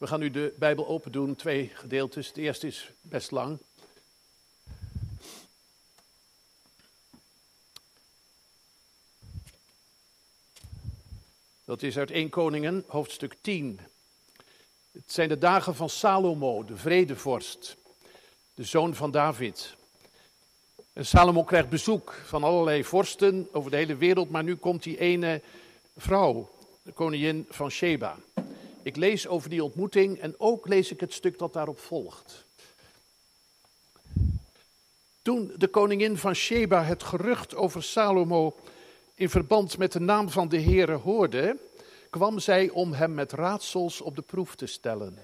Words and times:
We 0.00 0.06
gaan 0.06 0.20
nu 0.20 0.30
de 0.30 0.54
Bijbel 0.58 0.86
open 0.86 1.12
doen, 1.12 1.34
twee 1.36 1.70
gedeeltes. 1.74 2.26
Het 2.26 2.36
eerste 2.36 2.66
is 2.66 2.90
best 3.00 3.30
lang. 3.30 3.58
Dat 11.64 11.82
is 11.82 11.98
uit 11.98 12.10
1 12.10 12.28
Koningen, 12.28 12.84
hoofdstuk 12.86 13.36
10. 13.40 13.80
Het 14.92 15.12
zijn 15.12 15.28
de 15.28 15.38
dagen 15.38 15.74
van 15.74 15.88
Salomo, 15.88 16.64
de 16.64 16.76
vredevorst, 16.76 17.76
de 18.54 18.64
zoon 18.64 18.94
van 18.94 19.10
David. 19.10 19.76
En 20.92 21.06
Salomo 21.06 21.44
krijgt 21.44 21.68
bezoek 21.68 22.20
van 22.24 22.44
allerlei 22.44 22.84
vorsten 22.84 23.48
over 23.52 23.70
de 23.70 23.76
hele 23.76 23.96
wereld, 23.96 24.30
maar 24.30 24.44
nu 24.44 24.56
komt 24.56 24.82
die 24.82 24.98
ene 24.98 25.42
vrouw, 25.96 26.50
de 26.82 26.92
koningin 26.92 27.46
van 27.50 27.70
Sheba. 27.70 28.18
Ik 28.82 28.96
lees 28.96 29.26
over 29.26 29.50
die 29.50 29.64
ontmoeting 29.64 30.18
en 30.18 30.34
ook 30.38 30.68
lees 30.68 30.90
ik 30.90 31.00
het 31.00 31.12
stuk 31.12 31.38
dat 31.38 31.52
daarop 31.52 31.78
volgt. 31.78 32.44
Toen 35.22 35.52
de 35.56 35.68
koningin 35.68 36.16
van 36.16 36.34
Sheba 36.34 36.82
het 36.82 37.02
gerucht 37.02 37.54
over 37.54 37.82
Salomo 37.82 38.56
in 39.14 39.30
verband 39.30 39.78
met 39.78 39.92
de 39.92 40.00
naam 40.00 40.30
van 40.30 40.48
de 40.48 40.60
Heere 40.60 40.94
hoorde, 40.94 41.56
kwam 42.10 42.38
zij 42.38 42.68
om 42.68 42.92
hem 42.92 43.14
met 43.14 43.32
raadsels 43.32 44.00
op 44.00 44.16
de 44.16 44.22
proef 44.22 44.54
te 44.54 44.66
stellen. 44.66 45.18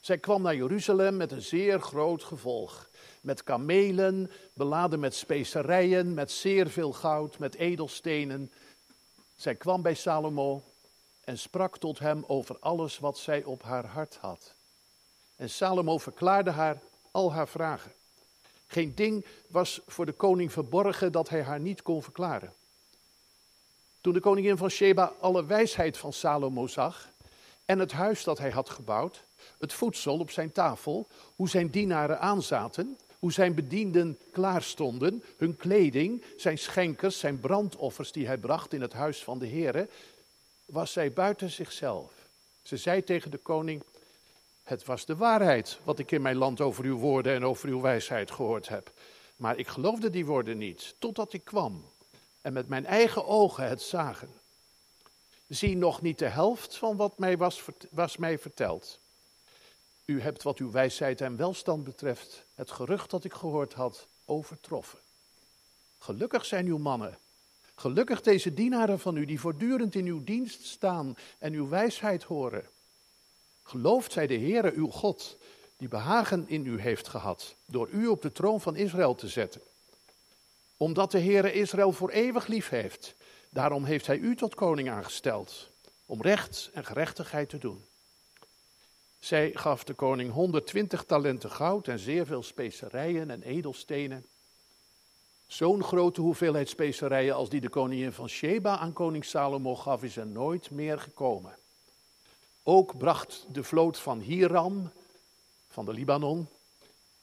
Zij 0.00 0.18
kwam 0.18 0.42
naar 0.42 0.56
Jeruzalem 0.56 1.16
met 1.16 1.32
een 1.32 1.42
zeer 1.42 1.80
groot 1.80 2.24
gevolg. 2.24 2.90
Met 3.20 3.42
kamelen, 3.42 4.30
beladen 4.54 5.00
met 5.00 5.14
specerijen, 5.14 6.14
met 6.14 6.30
zeer 6.30 6.70
veel 6.70 6.92
goud, 6.92 7.38
met 7.38 7.54
edelstenen. 7.54 8.52
Zij 9.36 9.54
kwam 9.54 9.82
bij 9.82 9.94
Salomo 9.94 10.62
en 11.24 11.38
sprak 11.38 11.78
tot 11.78 11.98
hem 11.98 12.24
over 12.26 12.56
alles 12.58 12.98
wat 12.98 13.18
zij 13.18 13.44
op 13.44 13.62
haar 13.62 13.86
hart 13.86 14.16
had. 14.16 14.54
En 15.36 15.50
Salomo 15.50 15.98
verklaarde 15.98 16.50
haar 16.50 16.82
al 17.10 17.32
haar 17.32 17.48
vragen. 17.48 17.92
Geen 18.66 18.94
ding 18.94 19.26
was 19.48 19.80
voor 19.86 20.06
de 20.06 20.12
koning 20.12 20.52
verborgen 20.52 21.12
dat 21.12 21.28
hij 21.28 21.42
haar 21.42 21.60
niet 21.60 21.82
kon 21.82 22.02
verklaren. 22.02 22.52
Toen 24.00 24.12
de 24.12 24.20
koningin 24.20 24.56
van 24.56 24.68
Sheba 24.68 25.12
alle 25.20 25.46
wijsheid 25.46 25.98
van 25.98 26.12
Salomo 26.12 26.66
zag 26.66 27.08
en 27.64 27.78
het 27.78 27.92
huis 27.92 28.24
dat 28.24 28.38
hij 28.38 28.50
had 28.50 28.70
gebouwd, 28.70 29.24
het 29.58 29.72
voedsel 29.72 30.18
op 30.18 30.30
zijn 30.30 30.52
tafel, 30.52 31.06
hoe 31.36 31.48
zijn 31.48 31.70
dienaren 31.70 32.20
aanzaten, 32.20 32.96
hoe 33.18 33.32
zijn 33.32 33.54
bedienden 33.54 34.18
klaarstonden, 34.32 35.22
hun 35.36 35.56
kleding, 35.56 36.24
zijn 36.36 36.58
schenkers, 36.58 37.18
zijn 37.18 37.40
brandoffers 37.40 38.12
die 38.12 38.26
hij 38.26 38.38
bracht 38.38 38.72
in 38.72 38.80
het 38.80 38.92
huis 38.92 39.24
van 39.24 39.38
de 39.38 39.48
Heere, 39.48 39.88
was 40.72 40.92
zij 40.92 41.12
buiten 41.12 41.50
zichzelf. 41.50 42.12
Ze 42.62 42.76
zei 42.76 43.04
tegen 43.04 43.30
de 43.30 43.38
koning: 43.38 43.82
Het 44.62 44.84
was 44.84 45.04
de 45.04 45.16
waarheid 45.16 45.78
wat 45.84 45.98
ik 45.98 46.10
in 46.10 46.22
mijn 46.22 46.36
land 46.36 46.60
over 46.60 46.84
uw 46.84 46.98
woorden 46.98 47.34
en 47.34 47.44
over 47.44 47.68
uw 47.68 47.80
wijsheid 47.80 48.30
gehoord 48.30 48.68
heb. 48.68 48.92
Maar 49.36 49.58
ik 49.58 49.68
geloofde 49.68 50.10
die 50.10 50.26
woorden 50.26 50.58
niet, 50.58 50.94
totdat 50.98 51.32
ik 51.32 51.44
kwam 51.44 51.84
en 52.40 52.52
met 52.52 52.68
mijn 52.68 52.86
eigen 52.86 53.26
ogen 53.26 53.68
het 53.68 53.82
zagen. 53.82 54.28
Zie 55.48 55.76
nog 55.76 56.02
niet 56.02 56.18
de 56.18 56.28
helft 56.28 56.76
van 56.76 56.96
wat 56.96 57.18
mij 57.18 57.36
was, 57.36 57.62
was 57.90 58.16
mij 58.16 58.38
verteld. 58.38 58.98
U 60.04 60.20
hebt 60.20 60.42
wat 60.42 60.58
uw 60.58 60.70
wijsheid 60.70 61.20
en 61.20 61.36
welstand 61.36 61.84
betreft 61.84 62.44
het 62.54 62.70
gerucht 62.70 63.10
dat 63.10 63.24
ik 63.24 63.32
gehoord 63.32 63.72
had 63.72 64.06
overtroffen. 64.24 64.98
Gelukkig 65.98 66.44
zijn 66.44 66.66
uw 66.66 66.78
mannen. 66.78 67.18
Gelukkig 67.74 68.20
deze 68.20 68.54
dienaren 68.54 69.00
van 69.00 69.16
u 69.16 69.24
die 69.24 69.40
voortdurend 69.40 69.94
in 69.94 70.06
uw 70.06 70.24
dienst 70.24 70.64
staan 70.64 71.16
en 71.38 71.52
uw 71.52 71.68
wijsheid 71.68 72.22
horen. 72.22 72.68
Geloofd 73.62 74.12
zij 74.12 74.26
de 74.26 74.38
Heere 74.38 74.72
uw 74.74 74.88
God, 74.88 75.38
die 75.76 75.88
behagen 75.88 76.48
in 76.48 76.66
u 76.66 76.80
heeft 76.80 77.08
gehad, 77.08 77.56
door 77.66 77.88
u 77.88 78.06
op 78.06 78.22
de 78.22 78.32
troon 78.32 78.60
van 78.60 78.76
Israël 78.76 79.14
te 79.14 79.28
zetten 79.28 79.62
omdat 80.82 81.10
de 81.10 81.20
Heere 81.20 81.52
Israël 81.52 81.92
voor 81.92 82.10
eeuwig 82.10 82.46
lief 82.46 82.68
heeft. 82.68 83.14
Daarom 83.50 83.84
heeft 83.84 84.06
hij 84.06 84.16
u 84.18 84.36
tot 84.36 84.54
koning 84.54 84.90
aangesteld, 84.90 85.70
om 86.06 86.22
recht 86.22 86.70
en 86.72 86.84
gerechtigheid 86.84 87.48
te 87.48 87.58
doen. 87.58 87.84
Zij 89.18 89.50
gaf 89.54 89.84
de 89.84 89.94
koning 89.94 90.32
120 90.32 91.04
talenten 91.04 91.50
goud 91.50 91.88
en 91.88 91.98
zeer 91.98 92.26
veel 92.26 92.42
specerijen 92.42 93.30
en 93.30 93.42
edelstenen. 93.42 94.26
Zo'n 95.52 95.84
grote 95.84 96.20
hoeveelheid 96.20 96.68
specerijen 96.68 97.34
als 97.34 97.48
die 97.48 97.60
de 97.60 97.68
koningin 97.68 98.12
van 98.12 98.28
Sheba 98.28 98.78
aan 98.78 98.92
koning 98.92 99.24
Salomo 99.24 99.76
gaf, 99.76 100.02
is 100.02 100.16
er 100.16 100.26
nooit 100.26 100.70
meer 100.70 101.00
gekomen. 101.00 101.56
Ook 102.62 102.98
bracht 102.98 103.46
de 103.48 103.64
vloot 103.64 103.98
van 103.98 104.20
Hiram, 104.20 104.90
van 105.68 105.84
de 105.84 105.92
Libanon, 105.92 106.48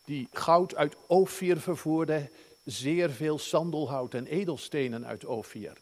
die 0.05 0.27
goud 0.31 0.75
uit 0.75 0.95
Ophir 1.07 1.59
vervoerde, 1.59 2.29
zeer 2.63 3.09
veel 3.09 3.39
sandelhout 3.39 4.13
en 4.13 4.25
edelstenen 4.25 5.05
uit 5.05 5.25
Ophir. 5.25 5.77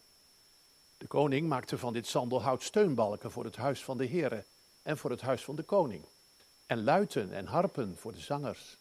De 0.98 1.08
koning 1.08 1.48
maakte 1.48 1.78
van 1.78 1.94
dit 1.94 2.08
sandelhout 2.08 2.64
steunbalken 2.64 3.32
voor 3.32 3.44
het 3.44 3.56
huis 3.56 3.84
van 3.84 3.98
de 3.98 4.06
heren 4.06 4.46
en 4.82 4.98
voor 4.98 5.10
het 5.10 5.22
huis 5.22 5.44
van 5.44 5.56
de 5.56 5.64
koning. 5.64 6.04
En 6.66 6.84
luiten 6.84 7.34
en 7.34 7.46
harpen 7.46 7.98
voor 7.98 8.14
de 8.14 8.20
zangers. 8.20 8.78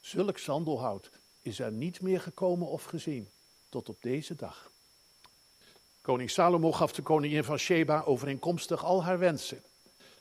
Zulk 0.00 0.38
sandelhout 0.38 1.10
is 1.44 1.58
er 1.58 1.72
niet 1.72 2.00
meer 2.00 2.20
gekomen 2.20 2.68
of 2.68 2.84
gezien 2.84 3.28
tot 3.68 3.88
op 3.88 3.96
deze 4.00 4.34
dag. 4.34 4.70
Koning 6.00 6.30
Salomo 6.30 6.72
gaf 6.72 6.92
de 6.92 7.02
koningin 7.02 7.44
van 7.44 7.58
Sheba 7.58 8.02
overeenkomstig 8.02 8.84
al 8.84 9.04
haar 9.04 9.18
wensen. 9.18 9.62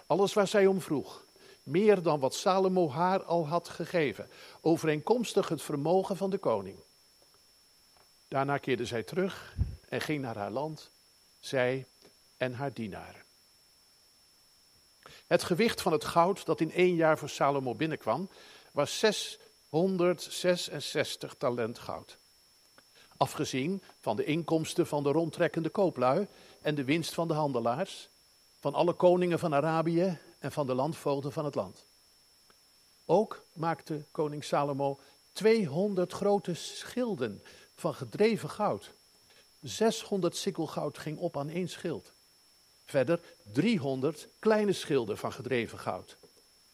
Alles 0.06 0.34
waar 0.34 0.48
zij 0.48 0.68
om 0.68 0.82
vroeg. 0.82 1.26
Meer 1.64 2.02
dan 2.02 2.20
wat 2.20 2.36
Salomo 2.36 2.90
haar 2.90 3.24
al 3.24 3.48
had 3.48 3.70
gegeven. 3.70 4.30
Overeenkomstig 4.62 5.50
het 5.50 5.62
vermogen 5.62 6.18
van 6.18 6.30
de 6.30 6.38
koning. 6.38 6.78
Daarna 8.28 8.58
keerde 8.58 8.86
zij 8.86 9.04
terug 9.04 9.56
en 9.90 10.02
ging 10.02 10.22
naar 10.22 10.38
haar 10.38 10.52
land, 10.52 10.92
zij 11.40 11.86
en 12.38 12.54
haar 12.54 12.74
dienaren. 12.74 13.24
Het 15.28 15.44
gewicht 15.44 15.82
van 15.82 15.92
het 15.92 16.06
goud 16.06 16.46
dat 16.46 16.62
in 16.62 16.72
één 16.72 16.96
jaar 16.96 17.18
voor 17.18 17.30
Salomo 17.30 17.76
binnenkwam, 17.76 18.30
was 18.72 19.00
666 19.74 21.34
talent 21.38 21.80
goud. 21.80 22.18
Afgezien 23.18 23.82
van 24.00 24.16
de 24.16 24.24
inkomsten 24.24 24.88
van 24.88 25.04
de 25.04 25.12
rondtrekkende 25.12 25.70
kooplui 25.70 26.28
en 26.62 26.76
de 26.76 26.84
winst 26.84 27.14
van 27.14 27.28
de 27.28 27.34
handelaars, 27.34 28.10
van 28.60 28.74
alle 28.74 28.94
koningen 28.94 29.40
van 29.40 29.54
Arabië 29.54 30.20
en 30.40 30.52
van 30.52 30.68
de 30.68 30.74
landvoogden 30.74 31.32
van 31.32 31.46
het 31.46 31.56
land. 31.56 31.86
Ook 33.06 33.46
maakte 33.54 34.06
koning 34.12 34.44
Salomo 34.44 35.00
200 35.32 36.14
grote 36.14 36.54
schilden 36.54 37.42
van 37.76 37.94
gedreven 37.94 38.50
goud. 38.50 38.92
600 39.62 40.36
sikkel 40.36 40.68
goud 40.68 40.98
ging 40.98 41.18
op 41.18 41.38
aan 41.38 41.50
één 41.50 41.70
schild. 41.70 42.14
Verder 42.86 43.20
300 43.54 44.28
kleine 44.40 44.74
schilden 44.74 45.18
van 45.18 45.34
gedreven 45.34 45.80
goud. 45.80 46.18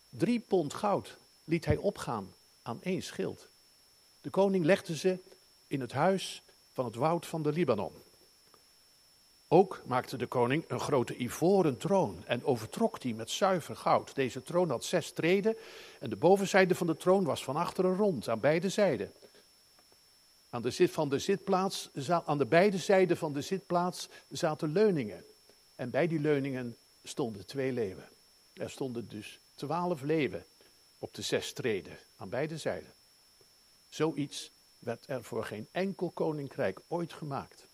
Drie 0.10 0.40
pond 0.40 0.74
goud 0.74 1.18
liet 1.44 1.66
hij 1.66 1.78
opgaan 1.78 2.34
aan 2.62 2.82
één 2.82 3.04
schild. 3.04 3.50
De 4.22 4.30
koning 4.30 4.66
legde 4.66 4.98
ze 4.98 5.20
in 5.68 5.82
het 5.82 5.92
huis 5.92 6.42
van 6.74 6.86
het 6.86 6.96
woud 6.96 7.26
van 7.26 7.44
de 7.44 7.52
Libanon. 7.52 7.94
Ook 9.48 9.82
maakte 9.86 10.18
de 10.18 10.28
koning 10.28 10.64
een 10.68 10.80
grote 10.80 11.22
ivoren 11.22 11.78
troon 11.78 12.24
en 12.26 12.44
overtrok 12.44 13.02
die 13.02 13.16
met 13.16 13.30
zuiver 13.30 13.76
goud. 13.76 14.16
Deze 14.16 14.44
troon 14.44 14.70
had 14.70 14.84
zes 14.84 15.12
treden 15.12 15.58
en 16.00 16.10
de 16.10 16.16
bovenzijde 16.16 16.76
van 16.76 16.88
de 16.88 16.98
troon 16.98 17.24
was 17.24 17.44
van 17.44 17.56
achteren 17.56 17.96
rond 17.96 18.28
aan 18.28 18.40
beide 18.40 18.70
zijden. 18.70 19.14
Aan 20.50 20.62
de, 20.62 20.72
zit, 20.72 20.92
van 20.92 21.10
de 21.10 21.20
zitplaats, 21.20 21.90
aan 22.26 22.38
de 22.38 22.46
beide 22.46 22.78
zijden 22.78 23.18
van 23.18 23.34
de 23.34 23.42
zitplaats 23.42 24.10
zaten 24.30 24.72
leuningen. 24.72 25.24
En 25.76 25.90
bij 25.90 26.08
die 26.08 26.20
leuningen 26.20 26.78
stonden 27.04 27.46
twee 27.46 27.72
leeuwen. 27.72 28.10
Er 28.54 28.70
stonden 28.70 29.08
dus 29.08 29.40
twaalf 29.56 30.02
leeuwen 30.02 30.46
op 31.00 31.14
de 31.14 31.22
zes 31.22 31.54
treden 31.54 31.98
aan 32.18 32.30
beide 32.30 32.58
zijden. 32.58 32.94
Zoiets 33.90 34.52
werd 34.80 35.04
er 35.08 35.24
voor 35.24 35.46
geen 35.46 35.68
enkel 35.72 36.10
koninkrijk 36.10 36.80
ooit 36.88 37.14
gemaakt. 37.14 37.68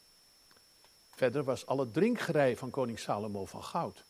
Verder 1.09 1.43
was 1.43 1.65
alle 1.65 1.91
drinkgerij 1.91 2.57
van 2.57 2.69
koning 2.69 2.99
Salomo 2.99 3.45
van 3.45 3.63
goud. 3.63 4.03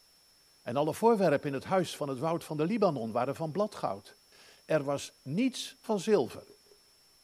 En 0.62 0.76
alle 0.76 0.94
voorwerpen 0.94 1.48
in 1.48 1.54
het 1.54 1.64
huis 1.64 1.96
van 1.96 2.10
het 2.10 2.20
woud 2.20 2.44
van 2.44 2.58
de 2.58 2.66
Libanon 2.66 3.12
waren 3.12 3.36
van 3.36 3.52
bladgoud. 3.52 4.16
Er 4.66 4.84
was 4.84 5.12
niets 5.22 5.76
van 5.82 6.00
zilver 6.00 6.44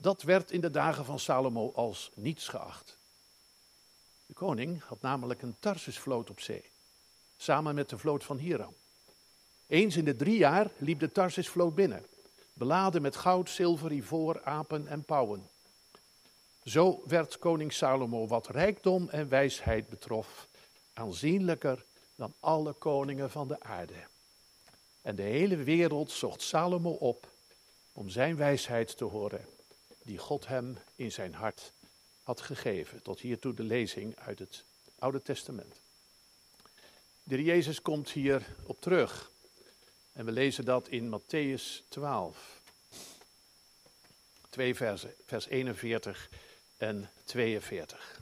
dat 0.02 0.22
werd 0.22 0.52
in 0.52 0.62
de 0.62 0.70
dagen 0.70 1.06
van 1.06 1.20
Salomo 1.20 1.72
als 1.72 2.12
niets 2.16 2.48
geacht. 2.48 2.98
De 4.26 4.34
koning 4.34 4.84
had 4.84 5.02
namelijk 5.02 5.42
een 5.42 5.56
Tarsisvloot 5.60 6.30
op 6.30 6.40
zee, 6.40 6.72
samen 7.38 7.76
met 7.76 7.90
de 7.90 7.98
vloot 7.98 8.24
van 8.24 8.38
Hiram. 8.38 8.76
Eens 9.72 9.96
in 9.96 10.06
de 10.06 10.16
drie 10.16 10.38
jaar 10.38 10.72
liep 10.78 11.00
de 11.00 11.12
Tarsisvloot 11.12 11.76
binnen, 11.76 12.06
beladen 12.54 13.02
met 13.02 13.16
goud, 13.16 13.50
zilver, 13.50 13.92
ivoor, 13.92 14.44
apen 14.44 14.88
en 14.88 15.04
pauwen. 15.04 15.50
Zo 16.64 17.04
werd 17.08 17.40
koning 17.40 17.74
Salomo 17.74 18.28
wat 18.28 18.48
rijkdom 18.48 19.10
en 19.10 19.30
wijsheid 19.30 19.90
betrof 19.90 20.48
aanzienlijker 20.94 21.86
dan 22.16 22.34
alle 22.40 22.74
koningen 22.74 23.32
van 23.32 23.48
de 23.48 23.60
aarde. 23.60 23.94
En 25.02 25.16
de 25.16 25.22
hele 25.22 25.58
wereld 25.58 26.12
zocht 26.12 26.42
Salomo 26.42 26.92
op 26.92 27.32
om 27.94 28.10
zijn 28.10 28.36
wijsheid 28.36 28.98
te 28.98 29.06
horen, 29.06 29.46
die 30.04 30.18
God 30.18 30.48
hem 30.48 30.78
in 30.96 31.12
zijn 31.12 31.34
hart 31.34 31.74
had 32.24 32.42
gegeven. 32.42 33.02
Tot 33.02 33.20
hiertoe 33.20 33.54
de 33.54 33.64
lezing 33.64 34.16
uit 34.16 34.40
het 34.40 34.64
Oude 35.00 35.22
Testament. 35.22 35.80
De 37.24 37.44
Jezus 37.44 37.82
komt 37.82 38.10
hier 38.10 38.46
op 38.66 38.82
terug. 38.82 39.31
En 40.14 40.26
we 40.26 40.32
lezen 40.32 40.66
dat 40.66 40.88
in 40.88 41.20
Matthäus 41.20 41.88
12. 41.90 42.62
Twee 44.50 44.76
versen, 44.76 45.14
vers 45.26 45.48
41 45.48 46.30
en 46.78 47.10
42. 47.24 48.20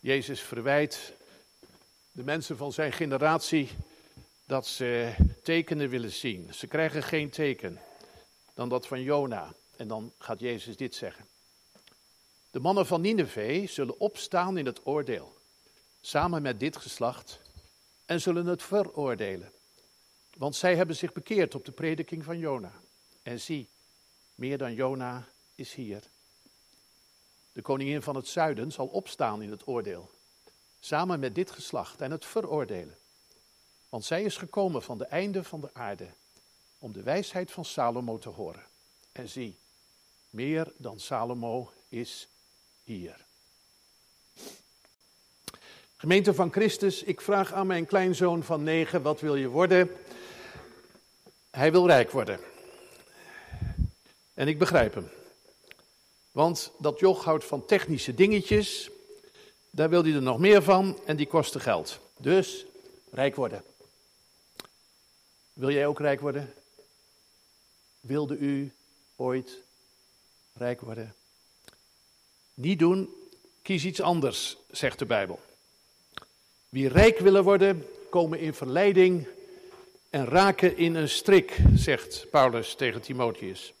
Jezus 0.00 0.40
verwijt 0.40 1.12
de 2.12 2.24
mensen 2.24 2.56
van 2.56 2.72
zijn 2.72 2.92
generatie 2.92 3.70
dat 4.44 4.66
ze 4.66 5.14
tekenen 5.42 5.88
willen 5.88 6.12
zien. 6.12 6.54
Ze 6.54 6.66
krijgen 6.66 7.02
geen 7.02 7.30
teken 7.30 7.80
dan 8.54 8.68
dat 8.68 8.86
van 8.86 9.02
Jona. 9.02 9.54
En 9.76 9.88
dan 9.88 10.12
gaat 10.18 10.40
Jezus 10.40 10.76
dit 10.76 10.94
zeggen. 10.94 11.26
De 12.50 12.60
mannen 12.60 12.86
van 12.86 13.00
Nineveh 13.00 13.68
zullen 13.68 14.00
opstaan 14.00 14.58
in 14.58 14.66
het 14.66 14.86
oordeel, 14.86 15.36
samen 16.00 16.42
met 16.42 16.60
dit 16.60 16.76
geslacht, 16.76 17.40
en 18.06 18.20
zullen 18.20 18.46
het 18.46 18.62
veroordelen. 18.62 19.52
Want 20.36 20.56
zij 20.56 20.76
hebben 20.76 20.96
zich 20.96 21.12
bekeerd 21.12 21.54
op 21.54 21.64
de 21.64 21.72
prediking 21.72 22.24
van 22.24 22.38
Jona. 22.38 22.72
En 23.22 23.40
zie, 23.40 23.68
meer 24.34 24.58
dan 24.58 24.74
Jona 24.74 25.28
is 25.54 25.74
hier. 25.74 26.02
De 27.52 27.62
koningin 27.62 28.02
van 28.02 28.16
het 28.16 28.28
zuiden 28.28 28.72
zal 28.72 28.86
opstaan 28.86 29.42
in 29.42 29.50
het 29.50 29.66
oordeel, 29.66 30.10
samen 30.80 31.20
met 31.20 31.34
dit 31.34 31.50
geslacht 31.50 32.00
en 32.00 32.10
het 32.10 32.24
veroordelen. 32.24 32.98
Want 33.88 34.04
zij 34.04 34.22
is 34.22 34.36
gekomen 34.36 34.82
van 34.82 34.98
de 34.98 35.04
einde 35.04 35.44
van 35.44 35.60
de 35.60 35.74
aarde 35.74 36.08
om 36.78 36.92
de 36.92 37.02
wijsheid 37.02 37.50
van 37.50 37.64
Salomo 37.64 38.18
te 38.18 38.28
horen. 38.28 38.64
En 39.12 39.28
zie, 39.28 39.58
meer 40.30 40.72
dan 40.76 41.00
Salomo 41.00 41.72
is 41.88 42.28
hier. 42.82 43.25
Gemeente 45.98 46.34
van 46.34 46.52
Christus, 46.52 47.02
ik 47.02 47.20
vraag 47.20 47.52
aan 47.52 47.66
mijn 47.66 47.86
kleinzoon 47.86 48.42
van 48.42 48.62
negen, 48.62 49.02
wat 49.02 49.20
wil 49.20 49.36
je 49.36 49.48
worden? 49.48 49.90
Hij 51.50 51.72
wil 51.72 51.86
rijk 51.86 52.10
worden. 52.10 52.40
En 54.34 54.48
ik 54.48 54.58
begrijp 54.58 54.94
hem. 54.94 55.08
Want 56.32 56.72
dat 56.78 56.98
joch 56.98 57.24
houdt 57.24 57.44
van 57.44 57.66
technische 57.66 58.14
dingetjes, 58.14 58.90
daar 59.70 59.88
wil 59.88 60.02
hij 60.02 60.12
er 60.12 60.22
nog 60.22 60.38
meer 60.38 60.62
van 60.62 60.98
en 61.04 61.16
die 61.16 61.26
kosten 61.26 61.60
geld. 61.60 62.00
Dus 62.16 62.66
rijk 63.10 63.34
worden. 63.34 63.62
Wil 65.52 65.70
jij 65.70 65.86
ook 65.86 66.00
rijk 66.00 66.20
worden? 66.20 66.54
Wilde 68.00 68.36
u 68.36 68.72
ooit 69.16 69.58
rijk 70.52 70.80
worden? 70.80 71.14
Niet 72.54 72.78
doen, 72.78 73.14
kies 73.62 73.84
iets 73.84 74.00
anders, 74.00 74.56
zegt 74.70 74.98
de 74.98 75.06
Bijbel. 75.06 75.40
Wie 76.76 76.88
rijk 76.88 77.18
willen 77.18 77.44
worden, 77.44 77.86
komen 78.10 78.38
in 78.38 78.54
verleiding 78.54 79.26
en 80.10 80.24
raken 80.26 80.76
in 80.76 80.94
een 80.94 81.08
strik, 81.08 81.58
zegt 81.74 82.26
Paulus 82.30 82.74
tegen 82.74 83.00
Timotheus. 83.00 83.72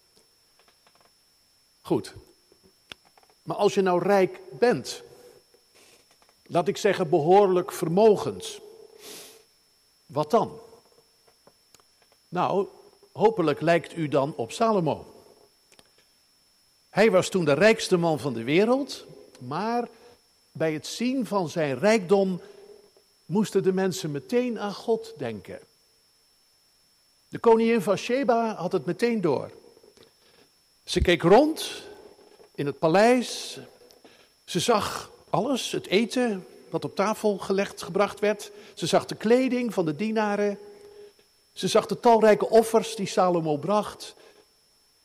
Goed. 1.80 2.14
Maar 3.42 3.56
als 3.56 3.74
je 3.74 3.80
nou 3.80 4.02
rijk 4.02 4.40
bent, 4.50 5.02
laat 6.46 6.68
ik 6.68 6.76
zeggen 6.76 7.08
behoorlijk 7.08 7.72
vermogend, 7.72 8.60
wat 10.06 10.30
dan? 10.30 10.60
Nou, 12.28 12.66
hopelijk 13.12 13.60
lijkt 13.60 13.96
u 13.96 14.08
dan 14.08 14.34
op 14.36 14.52
Salomo. 14.52 15.14
Hij 16.88 17.10
was 17.10 17.28
toen 17.28 17.44
de 17.44 17.52
rijkste 17.52 17.96
man 17.96 18.18
van 18.18 18.32
de 18.32 18.44
wereld, 18.44 19.04
maar 19.38 19.88
bij 20.52 20.72
het 20.72 20.86
zien 20.86 21.26
van 21.26 21.48
zijn 21.48 21.78
rijkdom 21.78 22.40
moesten 23.26 23.62
de 23.62 23.72
mensen 23.72 24.10
meteen 24.10 24.58
aan 24.58 24.74
God 24.74 25.14
denken. 25.16 25.60
De 27.28 27.38
koningin 27.38 27.82
van 27.82 27.96
Sheba 27.96 28.54
had 28.54 28.72
het 28.72 28.84
meteen 28.84 29.20
door. 29.20 29.50
Ze 30.84 31.00
keek 31.00 31.22
rond 31.22 31.82
in 32.54 32.66
het 32.66 32.78
paleis. 32.78 33.58
Ze 34.44 34.60
zag 34.60 35.10
alles, 35.30 35.70
het 35.70 35.86
eten 35.86 36.46
wat 36.70 36.84
op 36.84 36.94
tafel 36.94 37.38
gelegd, 37.38 37.82
gebracht 37.82 38.20
werd. 38.20 38.50
Ze 38.74 38.86
zag 38.86 39.06
de 39.06 39.14
kleding 39.14 39.74
van 39.74 39.84
de 39.84 39.96
dienaren. 39.96 40.58
Ze 41.52 41.68
zag 41.68 41.86
de 41.86 42.00
talrijke 42.00 42.48
offers 42.48 42.96
die 42.96 43.06
Salomo 43.06 43.56
bracht. 43.56 44.14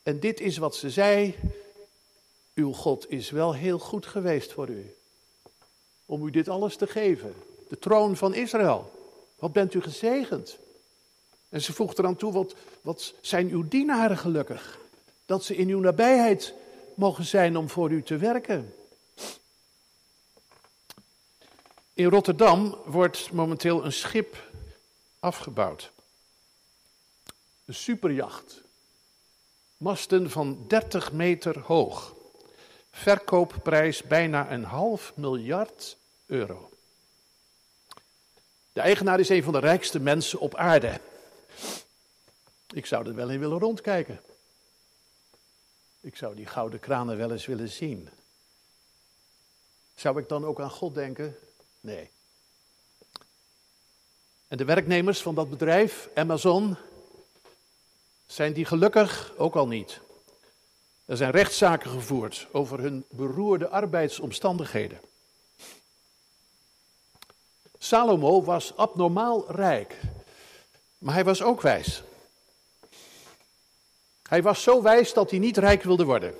En 0.02 0.20
dit 0.20 0.40
is 0.40 0.56
wat 0.56 0.76
ze 0.76 0.90
zei. 0.90 1.34
Uw 2.54 2.72
God 2.72 3.10
is 3.10 3.30
wel 3.30 3.54
heel 3.54 3.78
goed 3.78 4.06
geweest 4.06 4.52
voor 4.52 4.68
u. 4.68 4.94
Om 6.06 6.26
u 6.26 6.30
dit 6.30 6.48
alles 6.48 6.76
te 6.76 6.86
geven. 6.86 7.34
De 7.72 7.78
troon 7.78 8.16
van 8.16 8.34
Israël. 8.34 8.92
Wat 9.38 9.52
bent 9.52 9.74
u 9.74 9.80
gezegend. 9.80 10.58
En 11.48 11.62
ze 11.62 11.72
voegt 11.72 11.98
eraan 11.98 12.16
toe, 12.16 12.32
wat, 12.32 12.54
wat 12.80 13.14
zijn 13.20 13.48
uw 13.48 13.68
dienaren 13.68 14.18
gelukkig. 14.18 14.78
Dat 15.26 15.44
ze 15.44 15.56
in 15.56 15.68
uw 15.68 15.80
nabijheid 15.80 16.54
mogen 16.94 17.24
zijn 17.24 17.56
om 17.56 17.68
voor 17.68 17.90
u 17.90 18.02
te 18.02 18.16
werken. 18.16 18.74
In 21.94 22.08
Rotterdam 22.08 22.76
wordt 22.84 23.32
momenteel 23.32 23.84
een 23.84 23.92
schip 23.92 24.50
afgebouwd. 25.20 25.90
Een 27.64 27.74
superjacht. 27.74 28.60
Masten 29.76 30.30
van 30.30 30.64
30 30.68 31.12
meter 31.12 31.58
hoog. 31.58 32.14
Verkoopprijs 32.90 34.02
bijna 34.02 34.50
een 34.50 34.64
half 34.64 35.12
miljard 35.16 35.96
euro. 36.26 36.71
De 38.72 38.80
eigenaar 38.80 39.20
is 39.20 39.28
een 39.28 39.42
van 39.42 39.52
de 39.52 39.58
rijkste 39.58 40.00
mensen 40.00 40.38
op 40.38 40.54
aarde. 40.54 41.00
Ik 42.72 42.86
zou 42.86 43.06
er 43.06 43.14
wel 43.14 43.30
in 43.30 43.40
willen 43.40 43.58
rondkijken. 43.58 44.20
Ik 46.00 46.16
zou 46.16 46.34
die 46.34 46.46
gouden 46.46 46.80
kranen 46.80 47.16
wel 47.16 47.32
eens 47.32 47.46
willen 47.46 47.68
zien. 47.68 48.08
Zou 49.94 50.18
ik 50.18 50.28
dan 50.28 50.44
ook 50.44 50.60
aan 50.60 50.70
God 50.70 50.94
denken? 50.94 51.36
Nee. 51.80 52.10
En 54.48 54.56
de 54.56 54.64
werknemers 54.64 55.22
van 55.22 55.34
dat 55.34 55.50
bedrijf, 55.50 56.08
Amazon, 56.14 56.76
zijn 58.26 58.52
die 58.52 58.64
gelukkig 58.64 59.32
ook 59.36 59.54
al 59.54 59.66
niet. 59.66 60.00
Er 61.04 61.16
zijn 61.16 61.30
rechtszaken 61.30 61.90
gevoerd 61.90 62.48
over 62.52 62.80
hun 62.80 63.04
beroerde 63.10 63.68
arbeidsomstandigheden. 63.68 65.00
Salomo 67.82 68.42
was 68.42 68.76
abnormaal 68.76 69.44
rijk, 69.48 70.00
maar 70.98 71.14
hij 71.14 71.24
was 71.24 71.42
ook 71.42 71.60
wijs. 71.60 72.02
Hij 74.28 74.42
was 74.42 74.62
zo 74.62 74.82
wijs 74.82 75.12
dat 75.12 75.30
hij 75.30 75.38
niet 75.38 75.56
rijk 75.56 75.82
wilde 75.82 76.04
worden. 76.04 76.34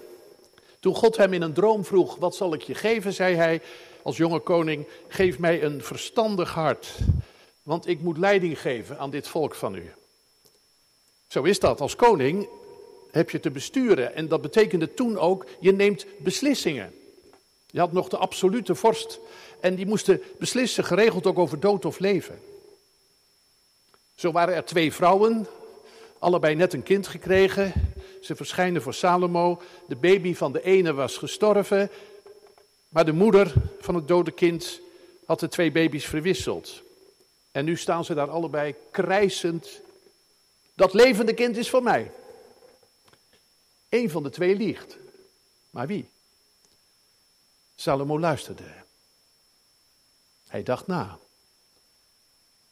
Toen 0.80 0.94
God 0.94 1.16
hem 1.16 1.32
in 1.32 1.42
een 1.42 1.52
droom 1.52 1.84
vroeg: 1.84 2.16
Wat 2.16 2.34
zal 2.34 2.54
ik 2.54 2.62
je 2.62 2.74
geven? 2.74 3.12
zei 3.12 3.34
hij 3.34 3.62
als 4.02 4.16
jonge 4.16 4.38
koning: 4.38 4.86
Geef 5.08 5.38
mij 5.38 5.62
een 5.62 5.82
verstandig 5.82 6.54
hart, 6.54 6.98
want 7.62 7.86
ik 7.86 8.00
moet 8.00 8.18
leiding 8.18 8.60
geven 8.60 8.98
aan 8.98 9.10
dit 9.10 9.28
volk 9.28 9.54
van 9.54 9.74
u. 9.74 9.92
Zo 11.26 11.42
is 11.42 11.58
dat. 11.58 11.80
Als 11.80 11.96
koning 11.96 12.48
heb 13.10 13.30
je 13.30 13.40
te 13.40 13.50
besturen. 13.50 14.14
En 14.14 14.28
dat 14.28 14.42
betekende 14.42 14.94
toen 14.94 15.18
ook: 15.18 15.46
je 15.60 15.72
neemt 15.72 16.06
beslissingen. 16.18 16.94
Je 17.66 17.78
had 17.78 17.92
nog 17.92 18.08
de 18.08 18.16
absolute 18.16 18.74
vorst. 18.74 19.20
En 19.62 19.74
die 19.74 19.86
moesten 19.86 20.22
beslissen, 20.38 20.84
geregeld 20.84 21.26
ook 21.26 21.38
over 21.38 21.60
dood 21.60 21.84
of 21.84 21.98
leven. 21.98 22.40
Zo 24.14 24.32
waren 24.32 24.54
er 24.54 24.64
twee 24.64 24.92
vrouwen, 24.92 25.46
allebei 26.18 26.54
net 26.54 26.72
een 26.72 26.82
kind 26.82 27.06
gekregen. 27.06 27.72
Ze 28.22 28.36
verschijnen 28.36 28.82
voor 28.82 28.94
Salomo. 28.94 29.62
De 29.88 29.96
baby 29.96 30.34
van 30.34 30.52
de 30.52 30.62
ene 30.62 30.92
was 30.92 31.16
gestorven, 31.16 31.90
maar 32.88 33.04
de 33.04 33.12
moeder 33.12 33.52
van 33.80 33.94
het 33.94 34.08
dode 34.08 34.30
kind 34.30 34.80
had 35.26 35.40
de 35.40 35.48
twee 35.48 35.72
baby's 35.72 36.06
verwisseld. 36.06 36.82
En 37.50 37.64
nu 37.64 37.76
staan 37.76 38.04
ze 38.04 38.14
daar 38.14 38.30
allebei 38.30 38.74
krijsend. 38.90 39.80
Dat 40.74 40.94
levende 40.94 41.34
kind 41.34 41.56
is 41.56 41.70
van 41.70 41.82
mij. 41.82 42.10
Eén 43.88 44.10
van 44.10 44.22
de 44.22 44.30
twee 44.30 44.56
liegt. 44.56 44.96
Maar 45.70 45.86
wie? 45.86 46.08
Salomo 47.74 48.18
luisterde. 48.18 48.81
Hij 50.52 50.62
dacht 50.62 50.86
na. 50.86 51.18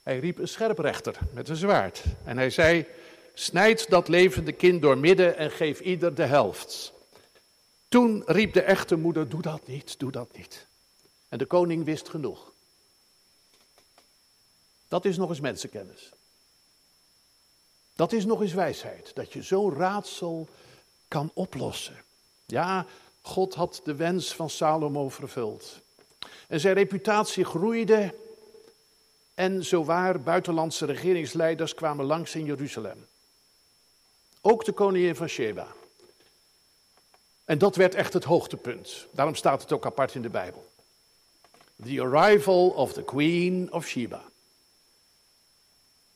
Hij 0.03 0.19
riep 0.19 0.39
een 0.39 0.49
scherprechter 0.49 1.19
met 1.33 1.49
een 1.49 1.57
zwaard. 1.57 2.03
En 2.25 2.37
hij 2.39 2.51
zei: 2.51 2.87
Snijd 3.35 3.91
dat 3.91 4.09
levende 4.09 4.53
kind 4.53 4.83
door 4.83 4.99
midden 4.99 5.37
en 5.37 5.51
geef 5.51 5.81
ieder 5.81 6.15
de 6.15 6.25
helft. 6.25 6.93
Toen 7.89 8.23
riep 8.27 8.53
de 8.53 8.63
echte 8.63 8.97
moeder: 8.97 9.29
Doe 9.29 9.43
dat 9.43 9.67
niet, 9.67 9.99
doe 9.99 10.11
dat 10.11 10.37
niet. 10.37 10.67
En 11.29 11.39
de 11.39 11.47
koning 11.47 11.85
wist 11.85 12.09
genoeg. 12.09 12.53
Dat 14.89 15.05
is 15.05 15.17
nog 15.17 15.29
eens 15.29 15.41
mensenkennis. 15.41 16.11
Dat 17.95 18.13
is 18.13 18.25
nog 18.25 18.41
eens 18.41 18.53
wijsheid, 18.53 19.15
dat 19.15 19.33
je 19.33 19.43
zo'n 19.43 19.75
raadsel 19.75 20.49
kan 21.09 21.31
oplossen. 21.35 22.05
Ja, 22.47 22.87
God 23.23 23.55
had 23.55 23.81
de 23.85 23.95
wens 23.95 24.35
van 24.35 24.51
Salomo 24.51 25.09
vervuld. 25.09 25.81
En 26.51 26.61
zijn 26.61 26.75
reputatie 26.75 27.45
groeide 27.45 28.15
en 29.35 29.65
zowaar 29.65 30.21
buitenlandse 30.21 30.87
regeringsleiders 30.87 31.75
kwamen 31.75 32.05
langs 32.05 32.35
in 32.35 32.45
Jeruzalem. 32.45 33.07
Ook 34.41 34.65
de 34.65 34.73
koningin 34.73 35.17
van 35.17 35.29
Sheba. 35.29 35.67
En 37.45 37.59
dat 37.59 37.77
werd 37.77 37.95
echt 37.95 38.13
het 38.13 38.25
hoogtepunt. 38.25 39.07
Daarom 39.11 39.35
staat 39.35 39.63
het 39.63 39.73
ook 39.73 39.87
apart 39.87 40.15
in 40.15 40.23
de 40.23 40.29
Bijbel. 40.29 40.67
The 41.85 42.03
arrival 42.03 42.69
of 42.69 42.93
the 42.93 43.03
Queen 43.03 43.73
of 43.73 43.87
Sheba. 43.87 44.23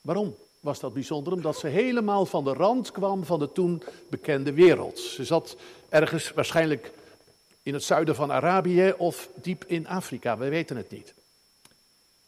Waarom 0.01 0.37
was 0.61 0.81
dat 0.81 0.95
bijzonder? 0.95 1.33
Omdat 1.33 1.59
ze 1.59 1.67
helemaal 1.67 2.27
van 2.27 2.45
de 2.45 2.53
rand 2.53 2.91
kwam 2.91 3.25
van 3.25 3.39
de 3.39 3.53
toen 3.53 3.83
bekende 4.09 4.53
wereld. 4.53 4.99
Ze 4.99 5.25
zat 5.25 5.57
ergens 5.89 6.33
waarschijnlijk 6.33 6.93
in 7.65 7.75
het 7.75 7.85
zuiden 7.85 8.15
van 8.15 8.33
Arabië 8.33 8.95
of 8.97 9.29
diep 9.35 9.65
in 9.65 9.87
Afrika, 9.87 10.39
we 10.39 10.49
weten 10.49 10.77
het 10.77 10.91
niet. 10.91 11.15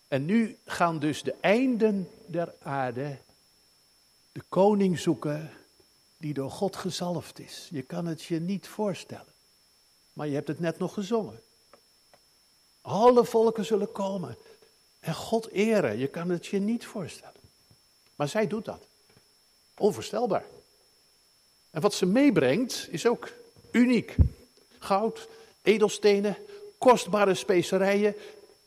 En 0.09 0.25
nu 0.25 0.59
gaan 0.64 0.99
dus 0.99 1.23
de 1.23 1.35
einden 1.40 2.09
der 2.26 2.55
aarde 2.62 3.19
de 4.33 4.43
koning 4.49 4.99
zoeken 4.99 5.50
die 6.16 6.35
door 6.35 6.50
God 6.50 6.76
gezalfd 6.76 7.38
is. 7.38 7.69
Je 7.71 7.83
kan 7.83 8.07
het 8.07 8.23
je 8.23 8.40
niet 8.40 8.69
voorstellen. 8.69 9.33
Maar 10.12 10.26
je 10.26 10.35
hebt 10.35 10.49
het 10.49 10.61
net 10.61 10.78
nog 10.78 10.95
gezongen. 10.95 11.40
Alle 12.81 13.25
volken 13.25 13.64
zullen 13.64 13.93
komen 13.93 14.37
en 15.00 15.14
God 15.14 15.49
eren. 15.49 15.99
Je 15.99 16.07
kan 16.07 16.28
het 16.28 16.47
je 16.47 16.59
niet 16.59 16.87
voorstellen. 16.87 17.40
Maar 18.14 18.28
zij 18.28 18.47
doet 18.47 18.64
dat. 18.64 18.87
Onvoorstelbaar. 19.78 20.45
En 21.71 21.81
wat 21.81 21.95
ze 21.95 22.07
meebrengt 22.07 22.87
is 22.90 23.07
ook 23.07 23.33
uniek. 23.71 24.16
Goud, 24.87 25.28
edelstenen, 25.62 26.37
kostbare 26.78 27.35
specerijen. 27.35 28.16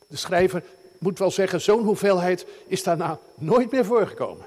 De 0.07 0.17
schrijver 0.17 0.63
moet 0.97 1.19
wel 1.19 1.31
zeggen, 1.31 1.61
zo'n 1.61 1.83
hoeveelheid 1.83 2.45
is 2.67 2.83
daarna 2.83 3.19
nooit 3.35 3.71
meer 3.71 3.85
voorgekomen. 3.85 4.45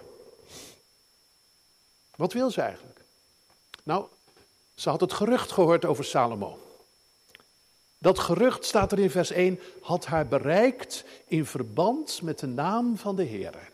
Wat 2.17 2.33
wil 2.33 2.51
ze 2.51 2.61
eigenlijk? 2.61 3.01
Nou, 3.83 4.07
ze 4.75 4.89
had 4.89 5.01
het 5.01 5.13
gerucht 5.13 5.53
gehoord 5.53 5.85
over 5.85 6.05
Salomo. 6.05 6.59
Dat 7.99 8.19
gerucht, 8.19 8.65
staat 8.65 8.93
er 8.93 8.99
in 8.99 9.11
vers 9.11 9.31
1, 9.31 9.61
had 9.81 10.07
haar 10.07 10.27
bereikt 10.27 11.05
in 11.27 11.47
verband 11.47 12.23
met 12.23 12.39
de 12.39 12.47
naam 12.47 12.97
van 12.97 13.17
de 13.17 13.23
Heer. 13.23 13.71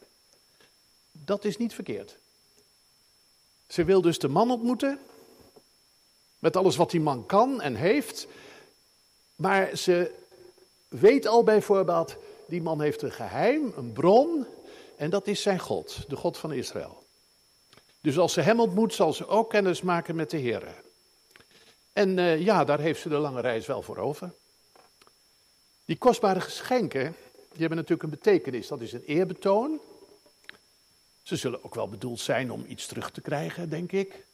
Dat 1.12 1.44
is 1.44 1.56
niet 1.56 1.74
verkeerd. 1.74 2.16
Ze 3.68 3.84
wil 3.84 4.00
dus 4.00 4.18
de 4.18 4.28
man 4.28 4.50
ontmoeten, 4.50 5.00
met 6.38 6.56
alles 6.56 6.76
wat 6.76 6.90
die 6.90 7.00
man 7.00 7.26
kan 7.26 7.60
en 7.60 7.74
heeft. 7.74 8.26
Maar 9.36 9.76
ze 9.76 10.14
weet 10.88 11.26
al 11.26 11.42
bijvoorbeeld, 11.42 12.16
die 12.46 12.62
man 12.62 12.80
heeft 12.80 13.02
een 13.02 13.12
geheim, 13.12 13.72
een 13.76 13.92
bron, 13.92 14.46
en 14.96 15.10
dat 15.10 15.26
is 15.26 15.42
zijn 15.42 15.58
God, 15.58 16.04
de 16.08 16.16
God 16.16 16.38
van 16.38 16.52
Israël. 16.52 17.02
Dus 18.00 18.18
als 18.18 18.32
ze 18.32 18.40
hem 18.40 18.60
ontmoet, 18.60 18.94
zal 18.94 19.12
ze 19.12 19.26
ook 19.26 19.50
kennis 19.50 19.82
maken 19.82 20.16
met 20.16 20.30
de 20.30 20.36
Heer. 20.36 20.62
En 21.92 22.16
uh, 22.16 22.40
ja, 22.40 22.64
daar 22.64 22.80
heeft 22.80 23.00
ze 23.00 23.08
de 23.08 23.16
lange 23.16 23.40
reis 23.40 23.66
wel 23.66 23.82
voor 23.82 23.96
over. 23.96 24.32
Die 25.84 25.96
kostbare 25.96 26.40
geschenken, 26.40 27.16
die 27.32 27.58
hebben 27.58 27.76
natuurlijk 27.76 28.02
een 28.02 28.10
betekenis. 28.10 28.68
Dat 28.68 28.80
is 28.80 28.92
een 28.92 29.04
eerbetoon. 29.04 29.80
Ze 31.22 31.36
zullen 31.36 31.64
ook 31.64 31.74
wel 31.74 31.88
bedoeld 31.88 32.20
zijn 32.20 32.50
om 32.50 32.64
iets 32.68 32.86
terug 32.86 33.10
te 33.10 33.20
krijgen, 33.20 33.68
denk 33.70 33.92
ik. 33.92 34.26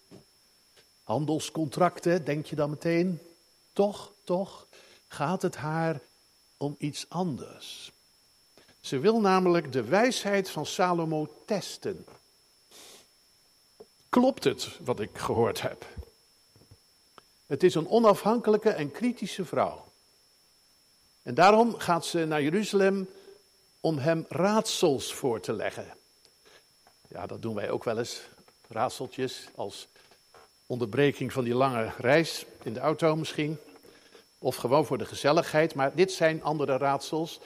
Handelscontracten, 1.04 2.24
denk 2.24 2.46
je 2.46 2.56
dan 2.56 2.70
meteen? 2.70 3.20
Toch, 3.72 4.12
toch 4.24 4.66
gaat 5.08 5.42
het 5.42 5.56
haar 5.56 6.00
om 6.56 6.74
iets 6.78 7.06
anders. 7.08 7.92
Ze 8.80 8.98
wil 8.98 9.20
namelijk 9.20 9.72
de 9.72 9.84
wijsheid 9.84 10.50
van 10.50 10.66
Salomo 10.66 11.42
testen. 11.46 12.06
Klopt 14.08 14.44
het 14.44 14.78
wat 14.80 15.00
ik 15.00 15.18
gehoord 15.18 15.60
heb? 15.60 15.86
Het 17.46 17.62
is 17.62 17.74
een 17.74 17.88
onafhankelijke 17.88 18.70
en 18.70 18.90
kritische 18.90 19.44
vrouw. 19.44 19.84
En 21.22 21.34
daarom 21.34 21.78
gaat 21.78 22.06
ze 22.06 22.24
naar 22.24 22.42
Jeruzalem 22.42 23.08
om 23.80 23.98
hem 23.98 24.26
raadsels 24.28 25.14
voor 25.14 25.40
te 25.40 25.52
leggen. 25.52 25.96
Ja, 27.08 27.26
dat 27.26 27.42
doen 27.42 27.54
wij 27.54 27.70
ook 27.70 27.84
wel 27.84 27.98
eens. 27.98 28.20
Raadseltjes 28.68 29.48
als 29.54 29.88
onderbreking 30.66 31.32
van 31.32 31.44
die 31.44 31.54
lange 31.54 31.92
reis 31.98 32.44
in 32.62 32.72
de 32.72 32.80
auto 32.80 33.16
misschien. 33.16 33.58
Of 34.38 34.56
gewoon 34.56 34.86
voor 34.86 34.98
de 34.98 35.06
gezelligheid. 35.06 35.74
Maar 35.74 35.94
dit 35.94 36.12
zijn 36.12 36.42
andere 36.42 36.76
raadsels. 36.76 37.40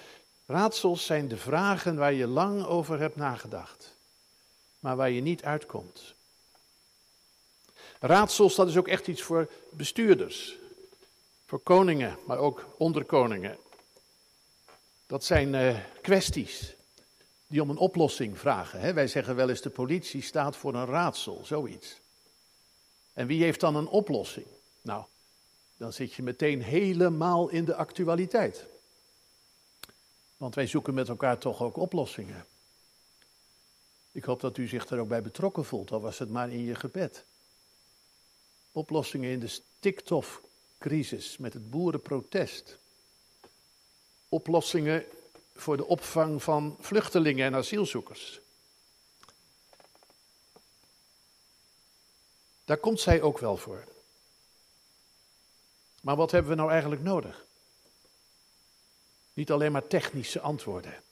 Raadsels 0.46 1.04
zijn 1.04 1.28
de 1.28 1.37
vragen 1.37 1.96
waar 1.96 2.12
je 2.12 2.26
lang 2.26 2.64
over 2.64 2.98
hebt 2.98 3.16
nagedacht. 3.16 3.96
Maar 4.80 4.96
waar 4.96 5.10
je 5.10 5.20
niet 5.20 5.44
uitkomt. 5.44 6.14
Raadsels, 8.00 8.54
dat 8.54 8.68
is 8.68 8.76
ook 8.76 8.88
echt 8.88 9.06
iets 9.06 9.22
voor 9.22 9.50
bestuurders. 9.70 10.56
Voor 11.46 11.58
koningen, 11.58 12.18
maar 12.26 12.38
ook 12.38 12.66
onderkoningen. 12.76 13.58
Dat 15.06 15.25
zijn 15.25 15.54
uh, 15.54 15.78
kwesties 16.02 16.75
die 17.46 17.62
om 17.62 17.70
een 17.70 17.76
oplossing 17.76 18.38
vragen. 18.38 18.80
Hè? 18.80 18.92
Wij 18.92 19.06
zeggen 19.06 19.37
wel 19.37 19.48
eens 19.48 19.60
de 19.60 19.70
politie 19.70 20.22
staat 20.22 20.56
voor 20.56 20.75
een 20.75 20.87
raadsel, 20.87 21.40
zoiets. 21.44 22.00
En 23.18 23.26
wie 23.26 23.42
heeft 23.42 23.60
dan 23.60 23.76
een 23.76 23.88
oplossing? 23.88 24.46
Nou, 24.82 25.04
dan 25.76 25.92
zit 25.92 26.12
je 26.12 26.22
meteen 26.22 26.62
helemaal 26.62 27.48
in 27.48 27.64
de 27.64 27.75
actualiteit. 27.75 28.66
Want 30.37 30.54
wij 30.54 30.66
zoeken 30.66 30.94
met 30.94 31.08
elkaar 31.08 31.38
toch 31.38 31.62
ook 31.62 31.76
oplossingen. 31.76 32.46
Ik 34.12 34.25
hoop 34.25 34.40
dat 34.40 34.56
u 34.56 34.66
zich 34.66 34.87
er 34.87 34.98
ook 34.98 35.08
bij 35.08 35.22
betrokken 35.22 35.64
voelt, 35.64 35.90
al 35.90 36.00
was 36.00 36.18
het 36.18 36.30
maar 36.30 36.50
in 36.50 36.64
je 36.64 36.75
gebed. 36.75 37.25
Oplossingen 38.72 39.30
in 39.30 39.40
de 39.40 39.48
stikstofcrisis 39.48 41.37
met 41.37 41.52
het 41.52 41.70
boerenprotest. 41.70 42.78
Oplossingen 44.28 45.04
voor 45.54 45.76
de 45.76 45.87
opvang 45.87 46.42
van 46.42 46.76
vluchtelingen 46.80 47.46
en 47.46 47.54
asielzoekers. 47.54 48.40
Daar 52.68 52.76
komt 52.76 53.00
zij 53.00 53.22
ook 53.22 53.38
wel 53.38 53.56
voor. 53.56 53.84
Maar 56.00 56.16
wat 56.16 56.30
hebben 56.30 56.50
we 56.50 56.56
nou 56.56 56.70
eigenlijk 56.70 57.02
nodig? 57.02 57.44
Niet 59.32 59.50
alleen 59.50 59.72
maar 59.72 59.87
technische 59.87 60.40
antwoorden. 60.40 61.02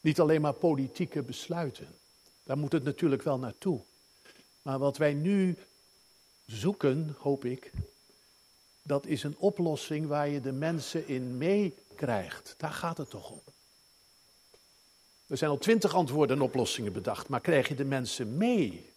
Niet 0.00 0.20
alleen 0.20 0.40
maar 0.40 0.52
politieke 0.52 1.22
besluiten. 1.22 1.88
Daar 2.42 2.58
moet 2.58 2.72
het 2.72 2.82
natuurlijk 2.82 3.22
wel 3.22 3.38
naartoe. 3.38 3.80
Maar 4.62 4.78
wat 4.78 4.96
wij 4.96 5.14
nu 5.14 5.58
zoeken, 6.46 7.16
hoop 7.18 7.44
ik, 7.44 7.72
dat 8.82 9.06
is 9.06 9.22
een 9.22 9.36
oplossing 9.38 10.06
waar 10.06 10.28
je 10.28 10.40
de 10.40 10.52
mensen 10.52 11.08
in 11.08 11.38
meekrijgt. 11.38 12.54
Daar 12.58 12.72
gaat 12.72 12.96
het 12.96 13.10
toch 13.10 13.30
om. 13.30 13.42
Er 15.26 15.36
zijn 15.36 15.50
al 15.50 15.58
twintig 15.58 15.94
antwoorden 15.94 16.36
en 16.36 16.42
oplossingen 16.42 16.92
bedacht, 16.92 17.28
maar 17.28 17.40
krijg 17.40 17.68
je 17.68 17.74
de 17.74 17.84
mensen 17.84 18.36
mee? 18.36 18.93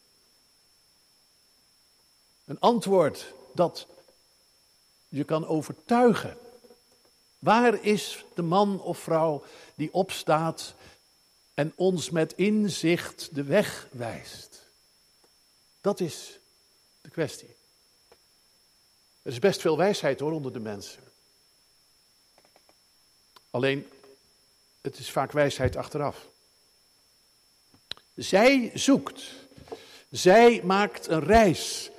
Een 2.48 2.60
antwoord 2.60 3.34
dat 3.54 3.88
je 5.08 5.24
kan 5.24 5.48
overtuigen. 5.48 6.38
Waar 7.40 7.84
is 7.84 8.26
de 8.36 8.42
man 8.42 8.82
of 8.82 9.00
vrouw 9.00 9.44
die 9.76 9.94
opstaat 9.94 10.74
en 11.54 11.74
ons 11.76 12.10
met 12.10 12.34
inzicht 12.34 13.36
de 13.36 13.44
weg 13.44 13.88
wijst? 13.92 14.66
Dat 15.82 16.00
is 16.00 16.40
de 17.02 17.10
kwestie. 17.10 17.56
Er 19.22 19.32
is 19.32 19.40
best 19.40 19.62
veel 19.62 19.78
wijsheid 19.78 20.20
hoor 20.20 20.32
onder 20.32 20.54
de 20.54 20.60
mensen. 20.60 21.04
Alleen, 23.50 23.88
het 24.82 24.98
is 24.98 25.12
vaak 25.12 25.32
wijsheid 25.32 25.76
achteraf. 25.76 26.28
Zij 28.16 28.72
zoekt. 28.74 29.24
Zij 30.10 30.62
maakt 30.64 31.08
een 31.08 31.24
reis 31.24 31.92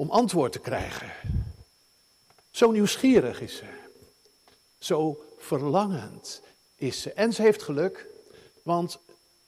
om 0.00 0.10
antwoord 0.10 0.52
te 0.52 0.58
krijgen. 0.58 1.12
Zo 2.50 2.70
nieuwsgierig 2.70 3.40
is 3.40 3.56
ze. 3.56 3.64
Zo 4.78 5.24
verlangend 5.38 6.42
is 6.76 7.00
ze. 7.00 7.12
En 7.12 7.32
ze 7.32 7.42
heeft 7.42 7.62
geluk, 7.62 8.06
want 8.62 8.98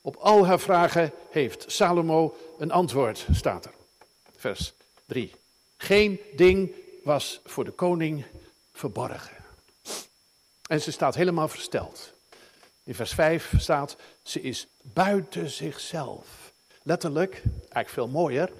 op 0.00 0.16
al 0.16 0.46
haar 0.46 0.60
vragen 0.60 1.12
heeft 1.30 1.64
Salomo 1.66 2.36
een 2.58 2.70
antwoord, 2.70 3.26
staat 3.30 3.64
er. 3.64 3.74
Vers 4.36 4.72
3. 5.06 5.34
Geen 5.76 6.20
ding 6.36 6.72
was 7.04 7.40
voor 7.44 7.64
de 7.64 7.70
koning 7.70 8.24
verborgen. 8.72 9.36
En 10.66 10.80
ze 10.80 10.92
staat 10.92 11.14
helemaal 11.14 11.48
versteld. 11.48 12.12
In 12.84 12.94
vers 12.94 13.12
5 13.12 13.52
staat, 13.58 13.96
ze 14.22 14.40
is 14.40 14.66
buiten 14.82 15.50
zichzelf. 15.50 16.52
Letterlijk, 16.82 17.42
eigenlijk 17.58 17.88
veel 17.88 18.08
mooier, 18.08 18.50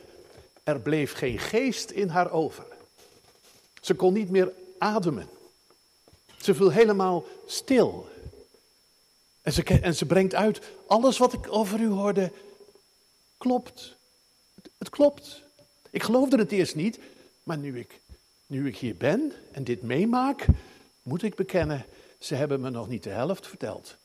er 0.63 0.81
bleef 0.81 1.13
geen 1.13 1.39
geest 1.39 1.91
in 1.91 2.09
haar 2.09 2.31
over. 2.31 2.65
Ze 3.81 3.95
kon 3.95 4.13
niet 4.13 4.31
meer 4.31 4.53
ademen. 4.79 5.29
Ze 6.41 6.55
viel 6.55 6.71
helemaal 6.71 7.25
stil. 7.47 8.09
En 9.43 9.53
ze, 9.53 9.63
en 9.63 9.95
ze 9.95 10.07
brengt 10.07 10.35
uit, 10.35 10.61
alles 10.87 11.19
wat 11.19 11.33
ik 11.33 11.53
over 11.53 11.81
u 11.81 11.89
hoorde, 11.89 12.33
klopt. 13.39 13.97
Het, 14.79 14.91
klopt. 14.91 15.43
Ik 15.91 16.03
geloofde 16.03 16.39
het 16.39 16.53
eerst 16.53 16.75
niet, 16.75 16.99
maar 17.43 17.59
nu 17.59 17.79
ik, 17.79 18.01
nu 18.47 18.69
ik 18.69 18.77
hier 18.77 18.97
ben 18.97 19.33
en 19.53 19.65
dit 19.65 19.83
meemaak, 19.83 20.47
moet 21.03 21.23
ik 21.23 21.35
bekennen, 21.35 21.87
ze 22.19 22.35
hebben 22.35 22.61
me 22.61 22.71
nog 22.71 22.89
niet 22.89 23.03
de 23.03 23.11
helft 23.11 23.47
verteld. 23.47 23.97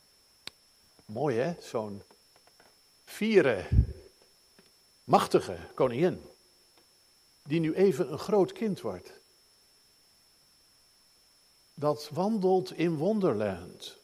Mooi 1.06 1.38
hè, 1.38 1.54
zo'n 1.62 2.02
vieren, 3.06 3.66
machtige 5.04 5.58
koningin, 5.74 6.22
die 7.48 7.60
nu 7.60 7.74
even 7.74 8.12
een 8.12 8.20
groot 8.20 8.52
kind 8.52 8.82
wordt. 8.82 9.12
Dat 11.74 12.10
wandelt 12.14 12.72
in 12.74 12.96
Wonderland. 12.96 13.96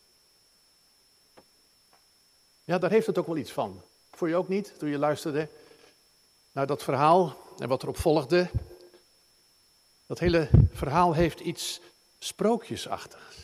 Ja, 2.64 2.78
daar 2.78 2.90
heeft 2.90 3.08
het 3.08 3.18
ook 3.18 3.28
wel 3.28 3.38
iets 3.38 3.52
van. 3.52 3.82
Voor 4.12 4.30
je 4.30 4.36
ook 4.36 4.48
niet, 4.48 4.74
toen 4.78 4.90
je 4.90 4.98
luisterde 4.98 5.50
naar 6.52 6.68
dat 6.68 6.84
verhaal 6.84 7.38
en 7.58 7.68
wat 7.68 7.84
erop 7.84 7.98
volgde? 7.98 8.50
Dat 10.06 10.20
hele 10.20 10.50
verhaal 10.72 11.14
heeft 11.14 11.40
iets 11.40 11.82
sprookjesachtigs. 12.20 13.36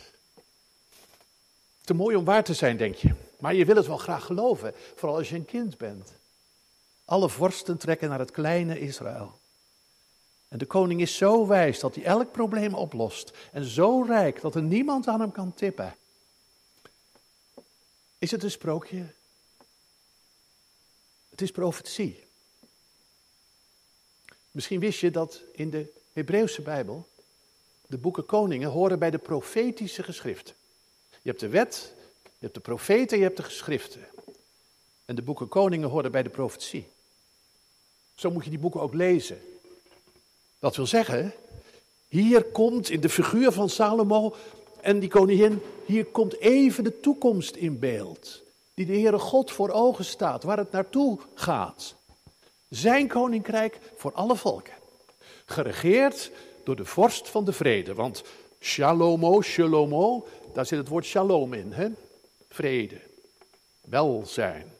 Te 1.81 1.93
mooi 1.93 2.15
om 2.15 2.25
waar 2.25 2.43
te 2.43 2.53
zijn, 2.53 2.77
denk 2.77 2.95
je. 2.95 3.15
Maar 3.39 3.53
je 3.53 3.65
wil 3.65 3.75
het 3.75 3.87
wel 3.87 3.97
graag 3.97 4.25
geloven, 4.25 4.73
vooral 4.95 5.17
als 5.17 5.29
je 5.29 5.35
een 5.35 5.45
kind 5.45 5.77
bent. 5.77 6.13
Alle 7.05 7.29
vorsten 7.29 7.77
trekken 7.77 8.09
naar 8.09 8.19
het 8.19 8.31
kleine 8.31 8.79
Israël. 8.79 9.38
En 10.49 10.57
de 10.57 10.65
koning 10.65 11.01
is 11.01 11.17
zo 11.17 11.47
wijs 11.47 11.79
dat 11.79 11.95
hij 11.95 12.03
elk 12.03 12.31
probleem 12.31 12.73
oplost. 12.73 13.31
En 13.51 13.65
zo 13.65 14.01
rijk 14.01 14.41
dat 14.41 14.55
er 14.55 14.61
niemand 14.61 15.07
aan 15.07 15.19
hem 15.19 15.31
kan 15.31 15.53
tippen. 15.53 15.95
Is 18.17 18.31
het 18.31 18.43
een 18.43 18.51
sprookje? 18.51 19.05
Het 21.29 21.41
is 21.41 21.51
profetie. 21.51 22.23
Misschien 24.51 24.79
wist 24.79 24.99
je 24.99 25.11
dat 25.11 25.41
in 25.51 25.69
de 25.69 25.93
Hebreeuwse 26.13 26.61
Bijbel 26.61 27.07
de 27.87 27.97
boeken 27.97 28.25
Koningen 28.25 28.69
horen 28.69 28.99
bij 28.99 29.09
de 29.09 29.17
profetische 29.17 30.03
geschriften. 30.03 30.55
Je 31.09 31.29
hebt 31.29 31.39
de 31.39 31.47
wet, 31.47 31.93
je 32.23 32.29
hebt 32.39 32.53
de 32.53 32.59
profeten, 32.59 33.17
je 33.17 33.23
hebt 33.23 33.37
de 33.37 33.43
geschriften. 33.43 34.07
En 35.05 35.15
de 35.15 35.21
boeken 35.21 35.47
Koningen 35.47 35.89
horen 35.89 36.11
bij 36.11 36.23
de 36.23 36.29
profetie. 36.29 36.87
Zo 38.15 38.31
moet 38.31 38.43
je 38.43 38.49
die 38.49 38.59
boeken 38.59 38.81
ook 38.81 38.93
lezen. 38.93 39.58
Dat 40.59 40.75
wil 40.75 40.87
zeggen, 40.87 41.33
hier 42.07 42.43
komt 42.43 42.89
in 42.89 42.99
de 42.99 43.09
figuur 43.09 43.51
van 43.51 43.69
Salomo 43.69 44.35
en 44.81 44.99
die 44.99 45.09
koningin, 45.09 45.61
hier 45.85 46.05
komt 46.05 46.39
even 46.39 46.83
de 46.83 46.99
toekomst 46.99 47.55
in 47.55 47.79
beeld. 47.79 48.41
Die 48.73 48.85
de 48.85 48.93
Heere 48.93 49.19
God 49.19 49.51
voor 49.51 49.69
ogen 49.69 50.05
staat, 50.05 50.43
waar 50.43 50.57
het 50.57 50.71
naartoe 50.71 51.19
gaat. 51.33 51.95
Zijn 52.69 53.07
koninkrijk 53.07 53.79
voor 53.95 54.13
alle 54.13 54.35
volken. 54.35 54.73
Geregeerd 55.45 56.31
door 56.63 56.75
de 56.75 56.85
vorst 56.85 57.29
van 57.29 57.45
de 57.45 57.53
vrede. 57.53 57.93
Want 57.93 58.23
shalomo, 58.59 59.41
shalomo, 59.41 60.27
daar 60.53 60.65
zit 60.65 60.77
het 60.77 60.87
woord 60.87 61.05
shalom 61.05 61.53
in. 61.53 61.71
Hè? 61.71 61.87
Vrede, 62.49 63.01
welzijn. 63.81 64.71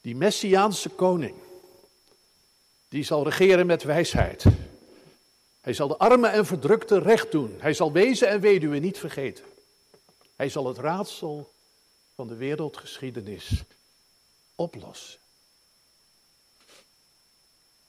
Die 0.00 0.16
Messiaanse 0.16 0.88
koning, 0.88 1.34
die 2.88 3.04
zal 3.04 3.24
regeren 3.24 3.66
met 3.66 3.82
wijsheid. 3.82 4.44
Hij 5.60 5.72
zal 5.72 5.88
de 5.88 5.96
armen 5.96 6.32
en 6.32 6.46
verdrukten 6.46 7.02
recht 7.02 7.32
doen. 7.32 7.56
Hij 7.58 7.74
zal 7.74 7.92
wezen 7.92 8.28
en 8.28 8.40
weduwen 8.40 8.82
niet 8.82 8.98
vergeten. 8.98 9.44
Hij 10.36 10.48
zal 10.48 10.66
het 10.66 10.78
raadsel 10.78 11.52
van 12.14 12.28
de 12.28 12.36
wereldgeschiedenis 12.36 13.64
oplossen. 14.54 15.18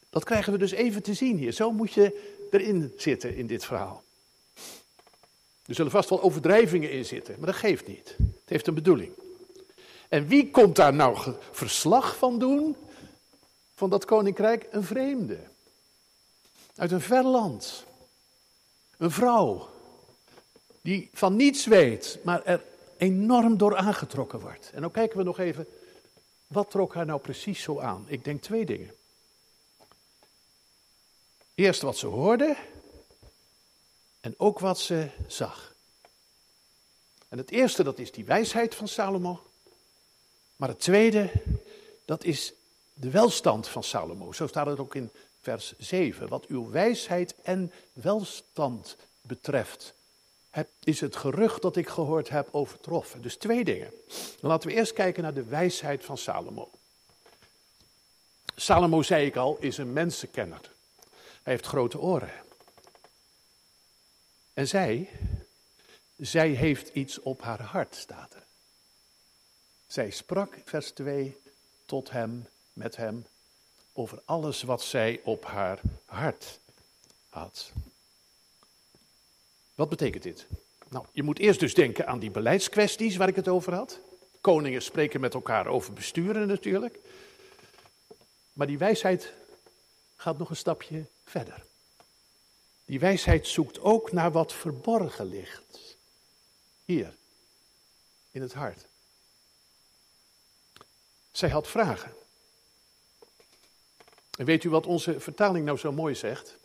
Dat 0.10 0.24
krijgen 0.24 0.52
we 0.52 0.60
dus 0.60 0.72
even 0.72 1.04
te 1.04 1.14
zien 1.14 1.38
hier. 1.38 1.52
Zo 1.52 1.72
moet 1.72 1.94
je 1.94 2.38
erin 2.52 2.94
zitten 2.98 3.36
in 3.36 3.48
dit 3.48 3.66
verhaal. 3.66 4.04
Er 5.66 5.76
zullen 5.76 5.92
vast 5.92 6.10
wel 6.10 6.22
overdrijvingen 6.22 6.92
in 6.92 7.06
zitten, 7.06 7.36
maar 7.38 7.52
dat 7.52 7.60
geeft 7.60 7.88
niet. 7.88 8.16
Het 8.18 8.50
heeft 8.50 8.68
een 8.68 8.74
bedoeling. 8.74 9.12
En 10.08 10.28
wie 10.28 10.52
komt 10.52 10.76
daar 10.76 10.94
nou 10.94 11.34
verslag 11.52 12.18
van 12.18 12.40
doen? 12.40 12.76
Van 13.80 13.90
dat 13.90 14.06
koninkrijk? 14.06 14.68
Een 14.72 14.84
vreemde. 14.84 15.40
Uit 16.76 16.92
een 16.92 17.02
ver 17.02 17.24
land. 17.24 17.84
Een 18.98 19.12
vrouw. 19.12 19.70
Die 20.82 21.10
van 21.14 21.36
niets 21.36 21.66
weet, 21.66 22.20
maar 22.24 22.44
er 22.46 22.64
enorm 22.98 23.58
door 23.58 23.78
aangetrokken 23.78 24.40
wordt. 24.40 24.72
En 24.74 24.82
dan 24.82 24.92
kijken 24.92 25.18
we 25.18 25.24
nog 25.24 25.40
even, 25.40 25.68
wat 26.48 26.72
trok 26.72 26.94
haar 26.94 27.06
nou 27.06 27.20
precies 27.20 27.62
zo 27.62 27.80
aan? 27.80 28.06
Ik 28.08 28.24
denk 28.24 28.42
twee 28.42 28.66
dingen. 28.66 28.96
Eerst 31.56 31.82
wat 31.82 31.98
ze 31.98 32.08
hoorde 32.08 32.58
en 34.20 34.34
ook 34.38 34.60
wat 34.60 34.80
ze 34.80 35.10
zag. 35.28 35.76
En 37.28 37.38
het 37.38 37.52
eerste, 37.52 37.84
dat 37.84 38.00
is 38.00 38.12
die 38.12 38.26
wijsheid 38.26 38.76
van 38.76 38.88
Salomo. 38.88 39.44
Maar 40.56 40.70
het 40.70 40.80
tweede, 40.80 41.32
dat 42.06 42.24
is 42.24 42.54
de 43.00 43.10
welstand 43.10 43.68
van 43.68 43.84
Salomo. 43.84 44.32
Zo 44.32 44.48
staat 44.48 44.66
het 44.66 44.80
ook 44.80 44.96
in 44.96 45.12
vers 45.42 45.74
7. 45.78 46.28
Wat 46.28 46.46
uw 46.46 46.70
wijsheid 46.70 47.36
en 47.42 47.72
welstand 47.94 48.96
betreft, 49.22 49.94
is 50.84 51.02
het 51.02 51.16
gerucht 51.16 51.62
dat 51.62 51.76
ik 51.76 51.88
gehoord 51.88 52.30
heb 52.30 52.48
overtroffen. 52.52 53.22
Dus 53.22 53.36
twee 53.36 53.64
dingen. 53.64 53.94
Laten 54.40 54.70
we 54.70 54.76
eerst 54.76 54.94
kijken 54.94 55.24
naar 55.24 55.34
de 55.34 55.44
wijsheid 55.44 56.06
van 56.06 56.18
Salomo. 56.18 56.70
Salomo, 58.56 59.02
zei 59.02 59.26
ik 59.26 59.36
al, 59.36 59.58
is 59.60 59.78
een 59.78 59.94
mensenkenner. 59.94 60.72
Hij 61.44 61.54
heeft 61.54 61.66
grote 61.66 62.00
oren. 62.00 62.32
En 64.54 64.68
zij, 64.68 65.10
zij 66.18 66.50
heeft 66.50 66.90
iets 66.94 67.20
op 67.20 67.42
haar 67.42 67.62
hart, 67.62 67.96
staat 67.96 68.34
er. 68.34 68.44
Zij 69.88 70.10
sprak, 70.10 70.58
vers 70.66 70.92
2, 70.92 71.38
tot 71.86 72.10
hem, 72.10 72.48
met 72.80 72.96
hem, 72.96 73.26
over 73.94 74.22
alles 74.26 74.64
wat 74.64 74.84
zij 74.84 75.22
op 75.24 75.46
haar 75.46 75.80
hart 76.06 76.60
had. 77.30 77.72
Wat 79.76 79.90
betekent 79.90 80.24
dit? 80.24 80.48
Nou, 80.90 81.06
je 81.12 81.24
moet 81.24 81.40
eerst 81.40 81.60
dus 81.60 81.74
denken 81.74 82.08
aan 82.08 82.20
die 82.20 82.32
beleidskwesties 82.32 83.16
waar 83.16 83.28
ik 83.28 83.36
het 83.36 83.48
over 83.48 83.74
had. 83.74 84.00
Koningen 84.42 84.82
spreken 84.82 85.20
met 85.20 85.34
elkaar 85.34 85.68
over 85.68 85.94
besturen 85.94 86.48
natuurlijk. 86.48 87.00
Maar 88.54 88.68
die 88.68 88.78
wijsheid 88.78 89.34
gaat 90.16 90.38
nog 90.38 90.50
een 90.50 90.56
stapje 90.56 91.06
verder. 91.24 91.64
Die 92.86 93.00
wijsheid 93.00 93.48
zoekt 93.48 93.80
ook 93.80 94.12
naar 94.12 94.32
wat 94.32 94.54
verborgen 94.54 95.26
ligt. 95.26 95.98
Hier, 96.86 97.16
in 98.32 98.42
het 98.42 98.54
hart. 98.54 98.86
Zij 101.32 101.50
had 101.50 101.68
vragen. 101.68 102.14
En 104.40 104.46
weet 104.46 104.64
u 104.64 104.70
wat 104.70 104.86
onze 104.86 105.20
vertaling 105.20 105.66
nou 105.66 105.78
zo 105.78 105.92
mooi 105.92 106.16
zegt? 106.16 106.58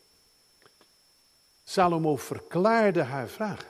Salomo 1.64 2.16
verklaarde 2.16 3.02
haar 3.02 3.28
vragen. 3.28 3.68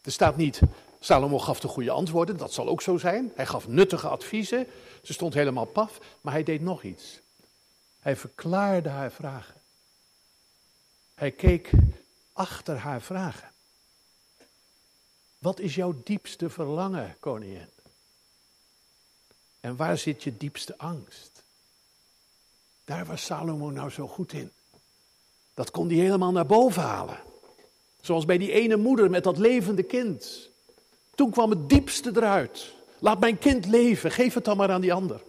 Er 0.00 0.12
staat 0.12 0.36
niet, 0.36 0.60
Salomo 1.00 1.38
gaf 1.38 1.60
de 1.60 1.68
goede 1.68 1.90
antwoorden, 1.90 2.36
dat 2.36 2.52
zal 2.52 2.68
ook 2.68 2.82
zo 2.82 2.96
zijn. 2.96 3.32
Hij 3.34 3.46
gaf 3.46 3.68
nuttige 3.68 4.08
adviezen, 4.08 4.66
ze 5.02 5.12
stond 5.12 5.34
helemaal 5.34 5.64
paf, 5.64 5.98
maar 6.20 6.32
hij 6.32 6.42
deed 6.42 6.60
nog 6.60 6.82
iets. 6.82 7.20
Hij 8.00 8.16
verklaarde 8.16 8.88
haar 8.88 9.12
vragen. 9.12 9.60
Hij 11.14 11.30
keek 11.30 11.70
achter 12.32 12.76
haar 12.76 13.02
vragen. 13.02 13.50
Wat 15.38 15.60
is 15.60 15.74
jouw 15.74 16.00
diepste 16.04 16.50
verlangen, 16.50 17.16
koningin? 17.20 17.68
En 19.62 19.76
waar 19.76 19.98
zit 19.98 20.22
je 20.22 20.36
diepste 20.36 20.78
angst? 20.78 21.42
Daar 22.84 23.06
was 23.06 23.24
Salomo 23.24 23.70
nou 23.70 23.90
zo 23.90 24.08
goed 24.08 24.32
in. 24.32 24.50
Dat 25.54 25.70
kon 25.70 25.88
hij 25.88 25.96
helemaal 25.96 26.32
naar 26.32 26.46
boven 26.46 26.82
halen. 26.82 27.18
Zoals 28.00 28.24
bij 28.24 28.38
die 28.38 28.52
ene 28.52 28.76
moeder 28.76 29.10
met 29.10 29.24
dat 29.24 29.38
levende 29.38 29.82
kind. 29.82 30.48
Toen 31.14 31.30
kwam 31.30 31.50
het 31.50 31.68
diepste 31.68 32.10
eruit. 32.14 32.74
Laat 32.98 33.20
mijn 33.20 33.38
kind 33.38 33.66
leven, 33.66 34.10
geef 34.10 34.34
het 34.34 34.44
dan 34.44 34.56
maar 34.56 34.70
aan 34.70 34.80
die 34.80 34.92
ander. 34.92 35.22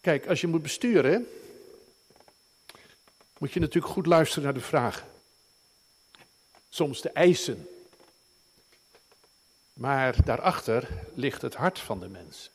Kijk, 0.00 0.26
als 0.26 0.40
je 0.40 0.46
moet 0.46 0.62
besturen, 0.62 1.26
moet 3.38 3.52
je 3.52 3.60
natuurlijk 3.60 3.92
goed 3.92 4.06
luisteren 4.06 4.44
naar 4.44 4.54
de 4.54 4.60
vragen. 4.60 5.06
Soms 6.68 7.00
de 7.00 7.10
eisen. 7.10 7.68
Maar 9.74 10.24
daarachter 10.24 10.88
ligt 11.14 11.42
het 11.42 11.54
hart 11.54 11.78
van 11.78 12.00
de 12.00 12.08
mens. 12.08 12.50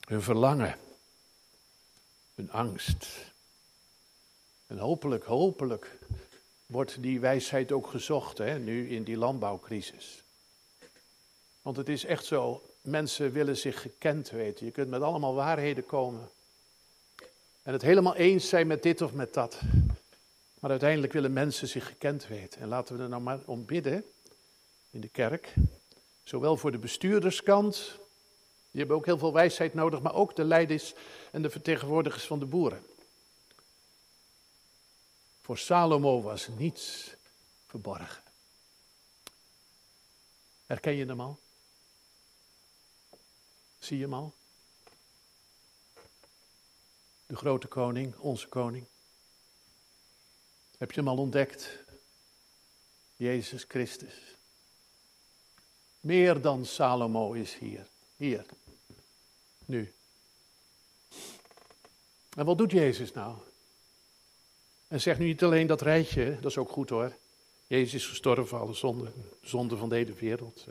Hun 0.00 0.22
verlangen, 0.22 0.78
hun 2.34 2.50
angst. 2.50 3.06
En 4.66 4.78
hopelijk, 4.78 5.24
hopelijk 5.24 5.98
wordt 6.66 7.02
die 7.02 7.20
wijsheid 7.20 7.72
ook 7.72 7.86
gezocht, 7.86 8.38
hè, 8.38 8.58
nu 8.58 8.90
in 8.90 9.04
die 9.04 9.16
landbouwcrisis. 9.16 10.22
Want 11.62 11.76
het 11.76 11.88
is 11.88 12.04
echt 12.04 12.24
zo, 12.24 12.62
mensen 12.80 13.32
willen 13.32 13.56
zich 13.56 13.80
gekend 13.80 14.30
weten. 14.30 14.66
Je 14.66 14.72
kunt 14.72 14.88
met 14.88 15.02
allemaal 15.02 15.34
waarheden 15.34 15.86
komen. 15.86 16.28
En 17.62 17.72
het 17.72 17.82
helemaal 17.82 18.16
eens 18.16 18.48
zijn 18.48 18.66
met 18.66 18.82
dit 18.82 19.00
of 19.00 19.12
met 19.12 19.34
dat. 19.34 19.60
Maar 20.60 20.70
uiteindelijk 20.70 21.12
willen 21.12 21.32
mensen 21.32 21.68
zich 21.68 21.86
gekend 21.86 22.26
weten. 22.26 22.60
En 22.60 22.68
laten 22.68 22.96
we 22.96 23.02
er 23.02 23.08
nou 23.08 23.22
maar 23.22 23.40
om 23.44 23.64
bidden 23.64 24.04
in 24.90 25.00
de 25.00 25.08
kerk. 25.08 25.54
Zowel 26.22 26.56
voor 26.56 26.72
de 26.72 26.78
bestuurderskant, 26.78 27.74
die 28.70 28.80
hebben 28.80 28.96
ook 28.96 29.06
heel 29.06 29.18
veel 29.18 29.32
wijsheid 29.32 29.74
nodig, 29.74 30.00
maar 30.00 30.14
ook 30.14 30.36
de 30.36 30.44
leiders 30.44 30.94
en 31.32 31.42
de 31.42 31.50
vertegenwoordigers 31.50 32.24
van 32.24 32.38
de 32.38 32.46
boeren. 32.46 32.84
Voor 35.40 35.58
Salomo 35.58 36.22
was 36.22 36.48
niets 36.48 37.14
verborgen. 37.66 38.22
Herken 40.66 40.92
je 40.92 41.06
hem 41.06 41.20
al? 41.20 41.38
Zie 43.78 43.96
je 43.96 44.02
hem 44.02 44.14
al? 44.14 44.34
De 47.26 47.36
grote 47.36 47.66
koning, 47.66 48.16
onze 48.16 48.48
koning. 48.48 48.86
Heb 50.78 50.92
je 50.92 51.00
hem 51.00 51.08
al 51.08 51.18
ontdekt? 51.18 51.78
Jezus 53.16 53.64
Christus. 53.68 54.14
Meer 56.00 56.40
dan 56.40 56.64
Salomo 56.64 57.32
is 57.32 57.54
hier. 57.54 57.86
Hier. 58.16 58.44
Nu. 59.64 59.92
En 62.36 62.44
wat 62.44 62.58
doet 62.58 62.70
Jezus 62.70 63.12
nou? 63.12 63.36
En 64.88 65.00
zeg 65.00 65.18
nu 65.18 65.26
niet 65.26 65.42
alleen 65.42 65.66
dat 65.66 65.80
rijtje, 65.80 66.38
dat 66.40 66.50
is 66.50 66.58
ook 66.58 66.70
goed 66.70 66.88
hoor. 66.88 67.16
Jezus 67.66 67.94
is 67.94 68.06
gestorven 68.06 68.46
voor 68.46 68.58
alle 68.58 68.74
zonden, 68.74 69.12
zonden 69.42 69.78
van 69.78 69.88
de 69.88 69.94
hele 69.94 70.12
wereld. 70.12 70.64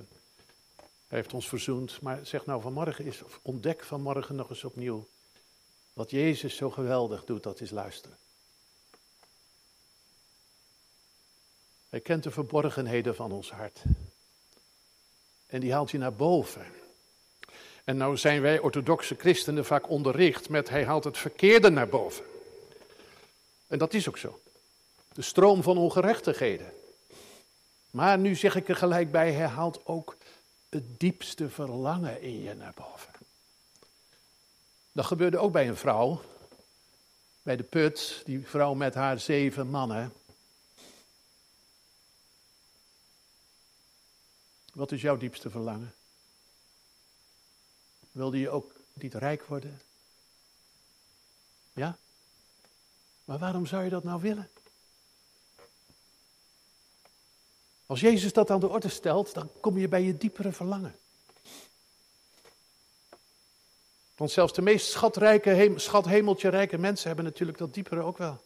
Hij 1.08 1.18
heeft 1.18 1.34
ons 1.34 1.48
verzoend. 1.48 2.02
Maar 2.02 2.26
zeg 2.26 2.46
nou 2.46 2.62
vanmorgen 2.62 3.06
is, 3.06 3.22
ontdek 3.42 3.84
vanmorgen 3.84 4.36
nog 4.36 4.50
eens 4.50 4.64
opnieuw. 4.64 5.08
Wat 5.94 6.12
Jezus 6.12 6.56
zo 6.56 6.70
geweldig 6.70 7.26
doet, 7.26 7.44
dat 7.44 7.62
is 7.62 7.70
luisteren. 7.70 8.18
Hij 11.90 12.00
kent 12.00 12.24
de 12.24 12.32
verborgenheden 12.32 13.16
van 13.16 13.32
ons 13.32 13.52
hart. 13.52 13.84
En 15.50 15.60
die 15.60 15.74
haalt 15.74 15.92
hij 15.92 16.00
naar 16.00 16.14
boven. 16.14 16.66
En 17.84 17.98
nou 17.98 18.18
zijn 18.18 18.42
wij 18.42 18.60
orthodoxe 18.60 19.16
christenen 19.16 19.66
vaak 19.66 19.90
onderricht 19.90 20.50
met 20.50 20.70
hij 20.70 20.86
haalt 20.86 21.04
het 21.04 21.18
verkeerde 21.18 21.70
naar 21.70 21.88
boven. 21.88 22.26
En 23.68 23.78
dat 23.78 23.94
is 23.94 24.08
ook 24.08 24.18
zo. 24.18 24.40
De 25.14 25.22
stroom 25.22 25.64
van 25.64 25.78
ongerechtigheden. 25.78 26.74
Maar 27.92 28.20
nu 28.20 28.36
zeg 28.36 28.56
ik 28.56 28.70
er 28.70 28.76
gelijk 28.76 29.12
bij, 29.12 29.32
hij 29.32 29.48
haalt 29.48 29.86
ook 29.86 30.18
het 30.70 31.00
diepste 31.00 31.50
verlangen 31.50 32.22
in 32.22 32.42
je 32.42 32.54
naar 32.54 32.74
boven. 32.76 33.14
Dat 34.92 35.06
gebeurde 35.06 35.38
ook 35.38 35.52
bij 35.52 35.68
een 35.68 35.78
vrouw. 35.78 36.22
Bij 37.42 37.56
de 37.56 37.64
put, 37.64 38.22
die 38.26 38.48
vrouw 38.48 38.74
met 38.74 38.94
haar 38.94 39.20
zeven 39.20 39.68
mannen. 39.68 40.14
Wat 44.80 44.92
is 44.92 45.02
jouw 45.02 45.18
diepste 45.18 45.50
verlangen? 45.50 45.94
Wilde 48.12 48.40
je 48.40 48.50
ook 48.50 48.74
niet 48.94 49.14
rijk 49.14 49.44
worden? 49.44 49.82
Ja? 51.74 51.98
Maar 53.26 53.38
waarom 53.40 53.66
zou 53.66 53.84
je 53.84 53.90
dat 53.90 54.04
nou 54.04 54.22
willen? 54.22 54.50
Als 57.86 58.00
Jezus 58.00 58.34
dat 58.34 58.50
aan 58.50 58.60
de 58.60 58.68
orde 58.68 58.90
stelt, 58.90 59.34
dan 59.34 59.50
kom 59.60 59.78
je 59.78 59.88
bij 59.88 60.04
je 60.04 60.18
diepere 60.18 60.52
verlangen. 60.52 61.00
Want 64.16 64.32
zelfs 64.32 64.54
de 64.54 64.62
meest 64.62 64.90
schatrijke, 64.90 65.74
schathemeltje 65.76 66.50
rijke 66.50 66.78
mensen 66.78 67.08
hebben 67.08 67.26
natuurlijk 67.26 67.58
dat 67.58 67.74
diepere 67.74 68.02
ook 68.02 68.18
wel. 68.18 68.42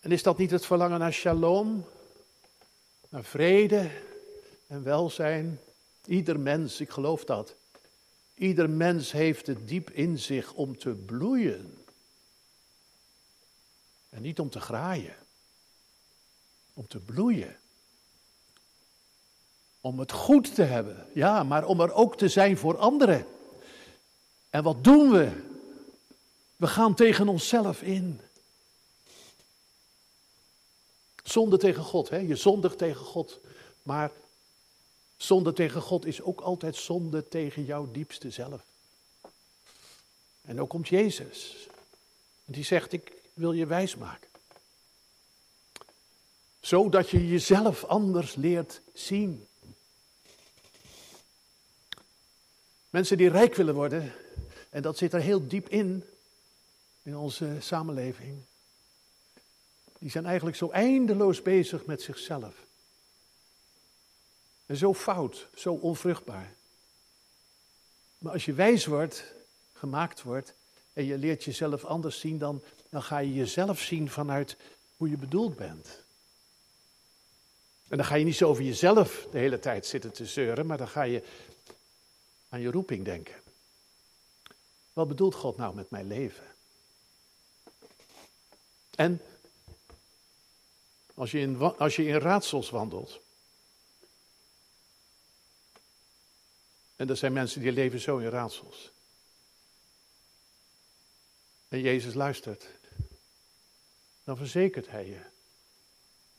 En 0.00 0.12
is 0.12 0.22
dat 0.22 0.38
niet 0.38 0.50
het 0.50 0.66
verlangen 0.66 0.98
naar 0.98 1.12
shalom, 1.12 1.86
naar 3.08 3.24
vrede 3.24 4.14
en 4.66 4.82
welzijn? 4.82 5.60
Ieder 6.06 6.40
mens, 6.40 6.80
ik 6.80 6.90
geloof 6.90 7.24
dat. 7.24 7.54
Ieder 8.34 8.70
mens 8.70 9.12
heeft 9.12 9.46
het 9.46 9.68
diep 9.68 9.90
in 9.90 10.18
zich 10.18 10.52
om 10.52 10.78
te 10.78 10.90
bloeien. 10.90 11.78
En 14.08 14.22
niet 14.22 14.40
om 14.40 14.50
te 14.50 14.60
graaien. 14.60 15.16
Om 16.74 16.86
te 16.86 16.98
bloeien. 16.98 17.56
Om 19.80 19.98
het 19.98 20.12
goed 20.12 20.54
te 20.54 20.62
hebben, 20.62 21.06
ja, 21.14 21.42
maar 21.42 21.66
om 21.66 21.80
er 21.80 21.92
ook 21.92 22.16
te 22.16 22.28
zijn 22.28 22.56
voor 22.56 22.78
anderen. 22.78 23.26
En 24.50 24.62
wat 24.62 24.84
doen 24.84 25.10
we? 25.10 25.44
We 26.56 26.66
gaan 26.66 26.94
tegen 26.94 27.28
onszelf 27.28 27.82
in. 27.82 28.20
Zonde 31.24 31.58
tegen 31.58 31.82
God, 31.82 32.08
hè? 32.08 32.16
je 32.16 32.36
zondigt 32.36 32.78
tegen 32.78 33.04
God. 33.04 33.40
Maar 33.82 34.10
zonde 35.16 35.52
tegen 35.52 35.82
God 35.82 36.06
is 36.06 36.22
ook 36.22 36.40
altijd 36.40 36.76
zonde 36.76 37.28
tegen 37.28 37.64
jouw 37.64 37.90
diepste 37.90 38.30
zelf. 38.30 38.64
En 40.42 40.60
ook 40.60 40.68
komt 40.68 40.88
Jezus. 40.88 41.68
Die 42.44 42.64
zegt, 42.64 42.92
ik 42.92 43.12
wil 43.34 43.52
je 43.52 43.66
wijs 43.66 43.96
maken. 43.96 44.28
Zodat 46.60 47.10
je 47.10 47.28
jezelf 47.28 47.84
anders 47.84 48.34
leert 48.34 48.80
zien. 48.92 49.46
Mensen 52.90 53.16
die 53.16 53.28
rijk 53.28 53.54
willen 53.54 53.74
worden, 53.74 54.12
en 54.70 54.82
dat 54.82 54.98
zit 54.98 55.12
er 55.12 55.20
heel 55.20 55.48
diep 55.48 55.68
in, 55.68 56.04
in 57.02 57.16
onze 57.16 57.56
samenleving. 57.60 58.42
Die 59.98 60.10
zijn 60.10 60.26
eigenlijk 60.26 60.56
zo 60.56 60.70
eindeloos 60.70 61.42
bezig 61.42 61.84
met 61.84 62.02
zichzelf. 62.02 62.65
En 64.66 64.76
zo 64.76 64.94
fout, 64.94 65.46
zo 65.54 65.72
onvruchtbaar. 65.72 66.54
Maar 68.18 68.32
als 68.32 68.44
je 68.44 68.52
wijs 68.52 68.86
wordt, 68.86 69.24
gemaakt 69.72 70.22
wordt, 70.22 70.54
en 70.92 71.04
je 71.04 71.18
leert 71.18 71.44
jezelf 71.44 71.84
anders 71.84 72.20
zien, 72.20 72.38
dan, 72.38 72.62
dan 72.90 73.02
ga 73.02 73.18
je 73.18 73.34
jezelf 73.34 73.80
zien 73.80 74.10
vanuit 74.10 74.56
hoe 74.96 75.10
je 75.10 75.16
bedoeld 75.16 75.56
bent. 75.56 76.04
En 77.88 77.96
dan 77.96 78.06
ga 78.06 78.14
je 78.14 78.24
niet 78.24 78.36
zo 78.36 78.48
over 78.48 78.62
jezelf 78.62 79.26
de 79.30 79.38
hele 79.38 79.58
tijd 79.58 79.86
zitten 79.86 80.12
te 80.12 80.26
zeuren, 80.26 80.66
maar 80.66 80.78
dan 80.78 80.88
ga 80.88 81.02
je 81.02 81.22
aan 82.48 82.60
je 82.60 82.70
roeping 82.70 83.04
denken. 83.04 83.34
Wat 84.92 85.08
bedoelt 85.08 85.34
God 85.34 85.56
nou 85.56 85.74
met 85.74 85.90
mijn 85.90 86.06
leven? 86.06 86.44
En 88.94 89.20
als 91.14 91.30
je 91.30 91.38
in, 91.38 91.58
als 91.58 91.96
je 91.96 92.06
in 92.06 92.18
raadsels 92.18 92.70
wandelt. 92.70 93.20
En 96.96 97.08
er 97.08 97.16
zijn 97.16 97.32
mensen 97.32 97.60
die 97.60 97.72
leven 97.72 98.00
zo 98.00 98.18
in 98.18 98.28
raadsels. 98.28 98.90
En 101.68 101.80
Jezus 101.80 102.14
luistert. 102.14 102.66
Dan 104.24 104.36
verzekert 104.36 104.90
hij 104.90 105.06
je. 105.06 105.20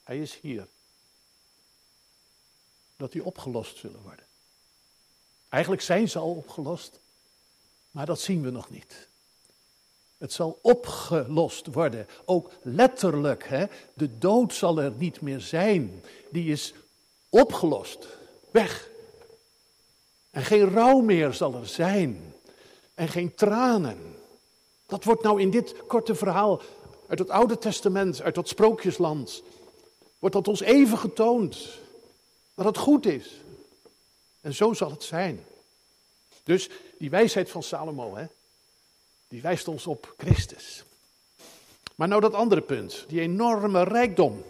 Hij 0.04 0.20
is 0.20 0.40
hier. 0.40 0.68
Dat 2.96 3.12
die 3.12 3.24
opgelost 3.24 3.78
zullen 3.78 4.02
worden. 4.02 4.26
Eigenlijk 5.50 5.82
zijn 5.82 6.10
ze 6.10 6.20
al 6.20 6.36
opgelost. 6.36 7.00
Maar 7.92 8.06
dat 8.06 8.20
zien 8.20 8.42
we 8.42 8.50
nog 8.50 8.70
niet. 8.70 9.08
Het 10.18 10.34
zal 10.34 10.60
opgelost 10.62 11.68
worden, 11.68 12.08
ook 12.26 12.52
letterlijk. 12.62 13.48
Hè? 13.48 13.66
De 13.94 14.18
dood 14.18 14.54
zal 14.54 14.82
er 14.82 14.92
niet 14.92 15.22
meer 15.22 15.42
zijn. 15.42 16.04
Die 16.32 16.52
is 16.52 16.74
opgelost, 17.30 18.08
weg. 18.52 18.90
En 20.38 20.44
geen 20.44 20.70
rouw 20.70 21.00
meer 21.00 21.34
zal 21.34 21.54
er 21.54 21.68
zijn. 21.68 22.34
En 22.94 23.08
geen 23.08 23.36
tranen. 23.36 24.16
Dat 24.86 25.04
wordt 25.04 25.24
nou 25.24 25.42
in 25.42 25.50
dit 25.50 25.76
korte 25.88 26.16
verhaal 26.16 26.62
uit 27.08 27.20
het 27.20 27.30
Oude 27.30 27.58
Testament, 27.58 28.22
uit 28.22 28.36
dat 28.36 28.48
sprookjesland, 28.48 29.44
wordt 30.20 30.36
dat 30.36 30.48
ons 30.48 30.62
even 30.62 30.98
getoond. 30.98 31.68
Dat 32.56 32.66
het 32.66 32.78
goed 32.78 33.06
is. 33.06 33.32
En 34.42 34.54
zo 34.54 34.74
zal 34.74 34.92
het 34.92 35.04
zijn. 35.04 35.46
Dus 36.44 36.70
die 36.98 37.10
wijsheid 37.10 37.50
van 37.50 37.64
Salomo, 37.64 38.16
hè, 38.16 38.26
die 39.28 39.42
wijst 39.42 39.68
ons 39.68 39.88
op 39.88 40.14
Christus. 40.18 40.84
Maar 41.96 42.08
nou 42.08 42.22
dat 42.22 42.34
andere 42.34 42.62
punt, 42.62 43.06
die 43.08 43.22
enorme 43.22 43.84
rijkdom. 43.84 44.44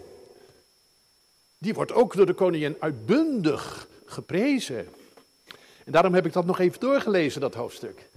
die 1.58 1.74
wordt 1.74 1.92
ook 1.92 2.16
door 2.16 2.26
de 2.26 2.34
koningin 2.34 2.76
uitbundig 2.78 3.88
geprezen. 4.04 4.88
En 5.88 5.94
daarom 5.94 6.14
heb 6.14 6.26
ik 6.26 6.32
dat 6.32 6.44
nog 6.44 6.58
even 6.58 6.80
doorgelezen, 6.80 7.40
dat 7.40 7.54
hoofdstuk. 7.54 8.08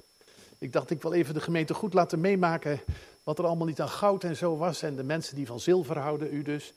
Ik 0.58 0.74
dacht, 0.74 0.90
ik 0.90 1.02
wil 1.02 1.14
even 1.14 1.34
de 1.34 1.42
gemeente 1.42 1.74
goed 1.74 1.94
laten 1.94 2.20
meemaken 2.20 2.82
wat 3.24 3.40
er 3.40 3.46
allemaal 3.46 3.68
niet 3.68 3.82
aan 3.82 3.90
goud 3.90 4.24
en 4.24 4.36
zo 4.36 4.58
was. 4.58 4.82
En 4.82 4.96
de 4.96 5.04
mensen 5.04 5.36
die 5.36 5.46
van 5.46 5.60
zilver 5.60 5.98
houden, 5.98 6.34
u 6.34 6.42
dus. 6.42 6.74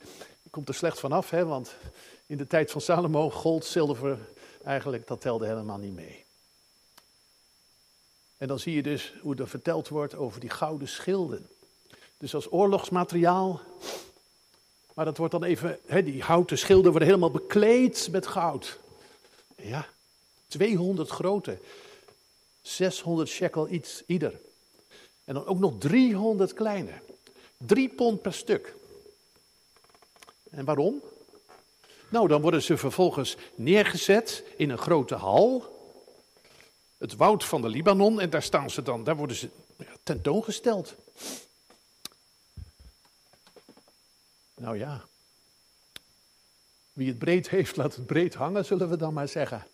Komt 0.49 0.67
er 0.67 0.73
slecht 0.73 0.99
vanaf, 0.99 1.29
hè, 1.29 1.45
want 1.45 1.75
in 2.25 2.37
de 2.37 2.47
tijd 2.47 2.71
van 2.71 2.81
Salomo, 2.81 3.29
gold, 3.29 3.65
zilver, 3.65 4.17
eigenlijk, 4.63 5.07
dat 5.07 5.21
telde 5.21 5.47
helemaal 5.47 5.77
niet 5.77 5.93
mee. 5.93 6.23
En 8.37 8.47
dan 8.47 8.59
zie 8.59 8.75
je 8.75 8.83
dus 8.83 9.13
hoe 9.21 9.35
er 9.35 9.47
verteld 9.47 9.87
wordt 9.87 10.15
over 10.15 10.39
die 10.39 10.49
gouden 10.49 10.87
schilden. 10.87 11.47
Dus 12.17 12.35
als 12.35 12.51
oorlogsmateriaal. 12.51 13.61
Maar 14.93 15.05
dat 15.05 15.17
wordt 15.17 15.31
dan 15.31 15.43
even, 15.43 15.79
hè, 15.85 16.03
die 16.03 16.23
houten 16.23 16.57
schilden 16.57 16.89
worden 16.89 17.07
helemaal 17.07 17.31
bekleed 17.31 18.07
met 18.11 18.27
goud. 18.27 18.79
Ja, 19.55 19.87
200 20.47 21.09
grote. 21.09 21.57
600 22.61 23.29
shekel 23.29 23.69
iets 23.69 24.03
ieder. 24.05 24.39
En 25.23 25.33
dan 25.33 25.45
ook 25.45 25.59
nog 25.59 25.73
300 25.77 26.53
kleine. 26.53 26.91
3 27.57 27.89
pond 27.89 28.21
per 28.21 28.33
stuk. 28.33 28.75
En 30.49 30.65
waarom? 30.65 31.01
Nou, 32.09 32.27
dan 32.27 32.41
worden 32.41 32.63
ze 32.63 32.77
vervolgens 32.77 33.37
neergezet 33.55 34.43
in 34.57 34.69
een 34.69 34.77
grote 34.77 35.15
hal. 35.15 35.73
Het 36.97 37.15
woud 37.15 37.43
van 37.43 37.61
de 37.61 37.69
Libanon. 37.69 38.19
En 38.19 38.29
daar 38.29 38.43
staan 38.43 38.69
ze 38.69 38.81
dan, 38.81 39.03
daar 39.03 39.15
worden 39.15 39.35
ze 39.35 39.49
tentoongesteld. 40.03 40.95
Nou 44.55 44.77
ja. 44.77 45.05
Wie 46.93 47.07
het 47.07 47.17
breed 47.17 47.49
heeft, 47.49 47.75
laat 47.75 47.95
het 47.95 48.05
breed 48.05 48.33
hangen, 48.33 48.65
zullen 48.65 48.89
we 48.89 48.97
dan 48.97 49.13
maar 49.13 49.27
zeggen. 49.27 49.67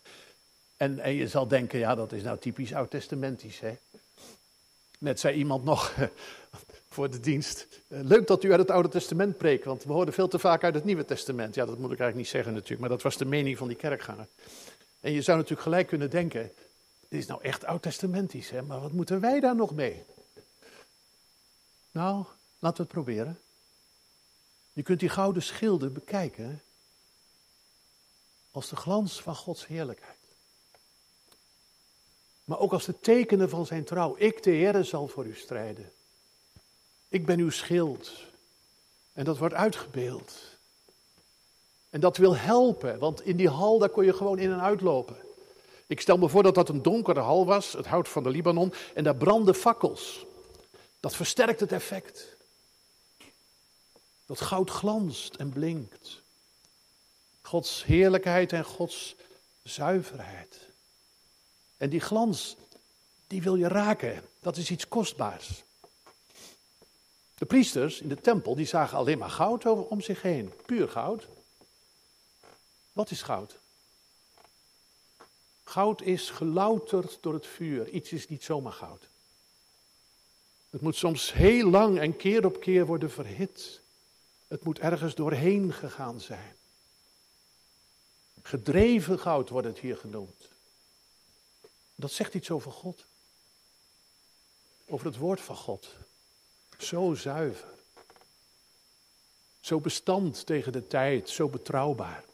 En, 0.82 1.14
je 1.14 1.28
zal 1.28 1.48
denken, 1.48 1.78
ja, 1.78 1.94
dat 1.94 2.12
is 2.12 2.22
nou 2.22 2.38
typisch 2.38 2.74
oud-testamentisch. 2.74 3.60
Hè? 3.60 3.76
Net 4.98 5.20
zei 5.20 5.36
iemand 5.36 5.64
nog 5.64 5.94
voor 6.94 7.10
de 7.10 7.20
dienst. 7.20 7.66
Eh, 7.88 8.00
leuk 8.02 8.26
dat 8.26 8.44
u 8.44 8.50
uit 8.50 8.60
het 8.60 8.70
Oude 8.70 8.88
Testament 8.88 9.36
preekt, 9.36 9.64
want 9.64 9.84
we 9.84 9.92
horen 9.92 10.12
veel 10.12 10.28
te 10.28 10.38
vaak 10.38 10.64
uit 10.64 10.74
het 10.74 10.84
Nieuwe 10.84 11.04
Testament. 11.04 11.54
Ja, 11.54 11.64
dat 11.64 11.78
moet 11.78 11.92
ik 11.92 11.98
eigenlijk 12.00 12.16
niet 12.16 12.28
zeggen 12.28 12.52
natuurlijk, 12.52 12.80
maar 12.80 12.88
dat 12.88 13.02
was 13.02 13.16
de 13.16 13.24
mening 13.24 13.58
van 13.58 13.68
die 13.68 13.76
kerkganger. 13.76 14.26
En 15.00 15.12
je 15.12 15.22
zou 15.22 15.36
natuurlijk 15.36 15.62
gelijk 15.62 15.86
kunnen 15.86 16.10
denken, 16.10 16.52
dit 17.08 17.20
is 17.20 17.26
nou 17.26 17.42
echt 17.42 17.64
oud-testamentisch, 17.64 18.50
hè? 18.50 18.62
maar 18.62 18.80
wat 18.80 18.92
moeten 18.92 19.20
wij 19.20 19.40
daar 19.40 19.56
nog 19.56 19.74
mee? 19.74 20.04
Nou, 21.90 22.24
laten 22.58 22.76
we 22.76 22.82
het 22.82 22.92
proberen. 22.92 23.38
Je 24.72 24.82
kunt 24.82 25.00
die 25.00 25.08
gouden 25.08 25.42
schilden 25.42 25.92
bekijken 25.92 26.62
als 28.50 28.68
de 28.68 28.76
glans 28.76 29.20
van 29.20 29.36
Gods 29.36 29.66
heerlijkheid 29.66 30.21
maar 32.44 32.58
ook 32.58 32.72
als 32.72 32.84
de 32.84 33.00
tekenen 33.00 33.48
van 33.50 33.66
zijn 33.66 33.84
trouw. 33.84 34.14
Ik, 34.18 34.42
de 34.42 34.50
Heer, 34.50 34.84
zal 34.84 35.08
voor 35.08 35.26
u 35.26 35.34
strijden. 35.34 35.92
Ik 37.08 37.26
ben 37.26 37.38
uw 37.38 37.50
schild. 37.50 38.12
En 39.12 39.24
dat 39.24 39.38
wordt 39.38 39.54
uitgebeeld. 39.54 40.32
En 41.90 42.00
dat 42.00 42.16
wil 42.16 42.36
helpen, 42.36 42.98
want 42.98 43.20
in 43.20 43.36
die 43.36 43.48
hal 43.48 43.78
daar 43.78 43.88
kon 43.88 44.04
je 44.04 44.12
gewoon 44.12 44.38
in 44.38 44.52
en 44.52 44.60
uitlopen. 44.60 45.16
Ik 45.86 46.00
stel 46.00 46.18
me 46.18 46.28
voor 46.28 46.42
dat 46.42 46.54
dat 46.54 46.68
een 46.68 46.82
donkere 46.82 47.20
hal 47.20 47.46
was, 47.46 47.72
het 47.72 47.86
hout 47.86 48.08
van 48.08 48.22
de 48.22 48.30
Libanon, 48.30 48.72
en 48.94 49.04
daar 49.04 49.16
brandden 49.16 49.54
fakkels. 49.54 50.24
Dat 51.00 51.16
versterkt 51.16 51.60
het 51.60 51.72
effect. 51.72 52.36
Dat 54.26 54.40
goud 54.40 54.70
glanst 54.70 55.34
en 55.34 55.50
blinkt. 55.50 56.22
Gods 57.42 57.84
heerlijkheid 57.84 58.52
en 58.52 58.64
Gods 58.64 59.16
zuiverheid. 59.62 60.71
En 61.82 61.90
die 61.90 62.00
glans, 62.00 62.56
die 63.26 63.42
wil 63.42 63.54
je 63.54 63.68
raken. 63.68 64.22
Dat 64.40 64.56
is 64.56 64.70
iets 64.70 64.88
kostbaars. 64.88 65.62
De 67.34 67.44
priesters 67.44 68.00
in 68.00 68.08
de 68.08 68.20
tempel, 68.20 68.54
die 68.54 68.66
zagen 68.66 68.98
alleen 68.98 69.18
maar 69.18 69.30
goud 69.30 69.66
om 69.66 70.00
zich 70.00 70.22
heen. 70.22 70.52
Puur 70.66 70.88
goud. 70.88 71.28
Wat 72.92 73.10
is 73.10 73.22
goud? 73.22 73.56
Goud 75.64 76.02
is 76.02 76.30
gelouterd 76.30 77.18
door 77.20 77.34
het 77.34 77.46
vuur. 77.46 77.88
Iets 77.88 78.12
is 78.12 78.28
niet 78.28 78.44
zomaar 78.44 78.72
goud. 78.72 79.08
Het 80.70 80.80
moet 80.80 80.96
soms 80.96 81.32
heel 81.32 81.70
lang 81.70 81.98
en 81.98 82.16
keer 82.16 82.46
op 82.46 82.60
keer 82.60 82.86
worden 82.86 83.10
verhit. 83.10 83.80
Het 84.48 84.64
moet 84.64 84.78
ergens 84.78 85.14
doorheen 85.14 85.72
gegaan 85.72 86.20
zijn. 86.20 86.56
Gedreven 88.42 89.18
goud 89.18 89.48
wordt 89.48 89.66
het 89.66 89.78
hier 89.78 89.96
genoemd. 89.96 90.50
Dat 92.02 92.12
zegt 92.12 92.34
iets 92.34 92.50
over 92.50 92.72
God. 92.72 93.04
Over 94.86 95.06
het 95.06 95.16
woord 95.16 95.40
van 95.40 95.56
God. 95.56 95.94
Zo 96.78 97.14
zuiver. 97.14 97.68
Zo 99.60 99.80
bestand 99.80 100.46
tegen 100.46 100.72
de 100.72 100.86
tijd, 100.86 101.28
zo 101.28 101.48
betrouwbaar. 101.48 102.24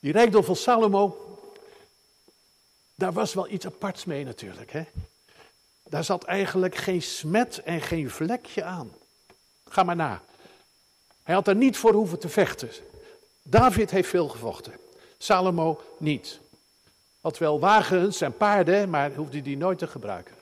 Die 0.00 0.12
rijkdom 0.12 0.44
van 0.44 0.56
Salomo, 0.56 1.38
daar 2.94 3.12
was 3.12 3.34
wel 3.34 3.48
iets 3.48 3.66
aparts 3.66 4.04
mee 4.04 4.24
natuurlijk. 4.24 4.72
Hè? 4.72 4.84
Daar 5.82 6.04
zat 6.04 6.24
eigenlijk 6.24 6.74
geen 6.74 7.02
smet 7.02 7.58
en 7.58 7.80
geen 7.80 8.10
vlekje 8.10 8.64
aan. 8.64 8.92
Ga 9.64 9.82
maar 9.82 9.96
na. 9.96 10.22
Hij 11.22 11.34
had 11.34 11.48
er 11.48 11.56
niet 11.56 11.76
voor 11.76 11.92
hoeven 11.92 12.18
te 12.18 12.28
vechten. 12.28 12.70
David 13.42 13.90
heeft 13.90 14.08
veel 14.08 14.28
gevochten. 14.28 14.74
Salomo 15.18 15.82
niet. 15.98 16.40
Had 17.26 17.38
wel 17.38 17.60
wagens 17.60 18.20
en 18.20 18.36
paarden, 18.36 18.90
maar 18.90 19.14
hoefde 19.14 19.42
die 19.42 19.56
nooit 19.56 19.78
te 19.78 19.86
gebruiken. 19.86 20.34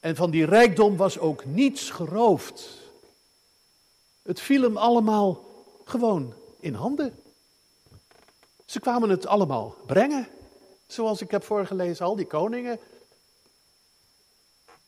En 0.00 0.16
van 0.16 0.30
die 0.30 0.44
rijkdom 0.44 0.96
was 0.96 1.18
ook 1.18 1.44
niets 1.44 1.90
geroofd. 1.90 2.68
Het 4.22 4.40
viel 4.40 4.62
hem 4.62 4.76
allemaal 4.76 5.44
gewoon 5.84 6.34
in 6.60 6.74
handen. 6.74 7.18
Ze 8.64 8.80
kwamen 8.80 9.08
het 9.08 9.26
allemaal 9.26 9.76
brengen. 9.86 10.28
Zoals 10.86 11.20
ik 11.20 11.30
heb 11.30 11.44
voorgelezen, 11.44 12.06
al 12.06 12.16
die 12.16 12.26
koningen. 12.26 12.78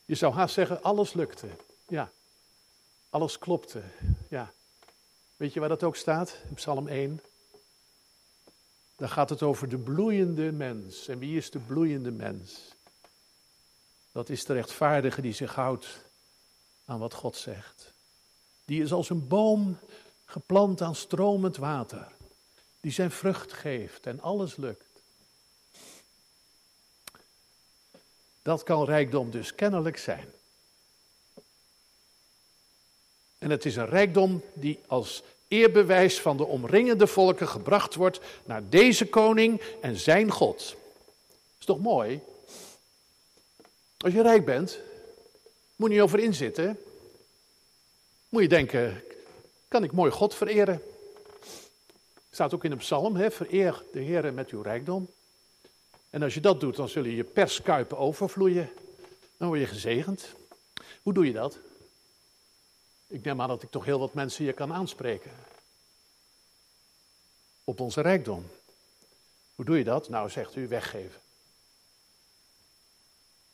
Je 0.05 0.15
zou 0.15 0.33
haast 0.33 0.53
zeggen, 0.53 0.83
alles 0.83 1.13
lukte. 1.13 1.47
Ja, 1.87 2.11
alles 3.09 3.39
klopte. 3.39 3.81
Ja. 4.29 4.51
Weet 5.37 5.53
je 5.53 5.59
waar 5.59 5.69
dat 5.69 5.83
ook 5.83 5.95
staat? 5.95 6.35
In 6.47 6.53
Psalm 6.53 6.87
1. 6.87 7.21
Dan 8.97 9.09
gaat 9.09 9.29
het 9.29 9.43
over 9.43 9.69
de 9.69 9.77
bloeiende 9.77 10.51
mens. 10.51 11.07
En 11.07 11.19
wie 11.19 11.37
is 11.37 11.51
de 11.51 11.59
bloeiende 11.59 12.11
mens? 12.11 12.75
Dat 14.11 14.29
is 14.29 14.45
de 14.45 14.53
rechtvaardige 14.53 15.21
die 15.21 15.33
zich 15.33 15.55
houdt 15.55 15.99
aan 16.85 16.99
wat 16.99 17.13
God 17.13 17.35
zegt. 17.35 17.93
Die 18.65 18.81
is 18.81 18.91
als 18.91 19.09
een 19.09 19.27
boom 19.27 19.77
geplant 20.25 20.81
aan 20.81 20.95
stromend 20.95 21.57
water. 21.57 22.07
Die 22.79 22.91
zijn 22.91 23.11
vrucht 23.11 23.53
geeft 23.53 24.05
en 24.05 24.21
alles 24.21 24.55
lukt. 24.55 25.01
Dat 28.41 28.63
kan 28.63 28.85
rijkdom 28.85 29.31
dus 29.31 29.55
kennelijk 29.55 29.97
zijn. 29.97 30.27
En 33.37 33.49
het 33.49 33.65
is 33.65 33.75
een 33.75 33.89
rijkdom 33.89 34.43
die 34.53 34.79
als 34.87 35.23
eerbewijs 35.47 36.21
van 36.21 36.37
de 36.37 36.45
omringende 36.45 37.07
volken 37.07 37.47
gebracht 37.47 37.95
wordt 37.95 38.19
naar 38.45 38.69
deze 38.69 39.05
koning 39.05 39.61
en 39.81 39.97
zijn 39.97 40.31
God. 40.31 40.75
Is 41.59 41.65
toch 41.65 41.79
mooi? 41.79 42.21
Als 43.97 44.13
je 44.13 44.21
rijk 44.21 44.45
bent, 44.45 44.79
moet 45.75 45.89
je 45.89 45.95
niet 45.95 46.03
over 46.03 46.19
inzitten. 46.19 46.79
Moet 48.29 48.41
je 48.41 48.47
denken, 48.47 49.03
kan 49.67 49.83
ik 49.83 49.91
mooi 49.91 50.11
God 50.11 50.35
vereren? 50.35 50.81
Staat 52.31 52.53
ook 52.53 52.63
in 52.63 52.71
een 52.71 52.77
psalm, 52.77 53.15
hè? 53.15 53.31
vereer 53.31 53.83
de 53.91 53.99
Heer 53.99 54.33
met 54.33 54.49
uw 54.49 54.61
rijkdom. 54.61 55.09
En 56.09 56.23
als 56.23 56.33
je 56.33 56.39
dat 56.39 56.59
doet, 56.59 56.75
dan 56.75 56.89
zullen 56.89 57.11
je 57.11 57.23
perskuipen 57.23 57.97
overvloeien. 57.97 58.69
Dan 59.37 59.47
word 59.47 59.59
je 59.59 59.65
gezegend. 59.65 60.27
Hoe 61.01 61.13
doe 61.13 61.25
je 61.25 61.33
dat? 61.33 61.57
Ik 63.07 63.23
neem 63.23 63.41
aan 63.41 63.47
dat 63.47 63.63
ik 63.63 63.71
toch 63.71 63.85
heel 63.85 63.99
wat 63.99 64.13
mensen 64.13 64.43
hier 64.43 64.53
kan 64.53 64.73
aanspreken. 64.73 65.31
Op 67.63 67.79
onze 67.79 68.01
rijkdom. 68.01 68.49
Hoe 69.55 69.65
doe 69.65 69.77
je 69.77 69.83
dat? 69.83 70.09
Nou, 70.09 70.29
zegt 70.29 70.55
u, 70.55 70.67
weggeven. 70.67 71.21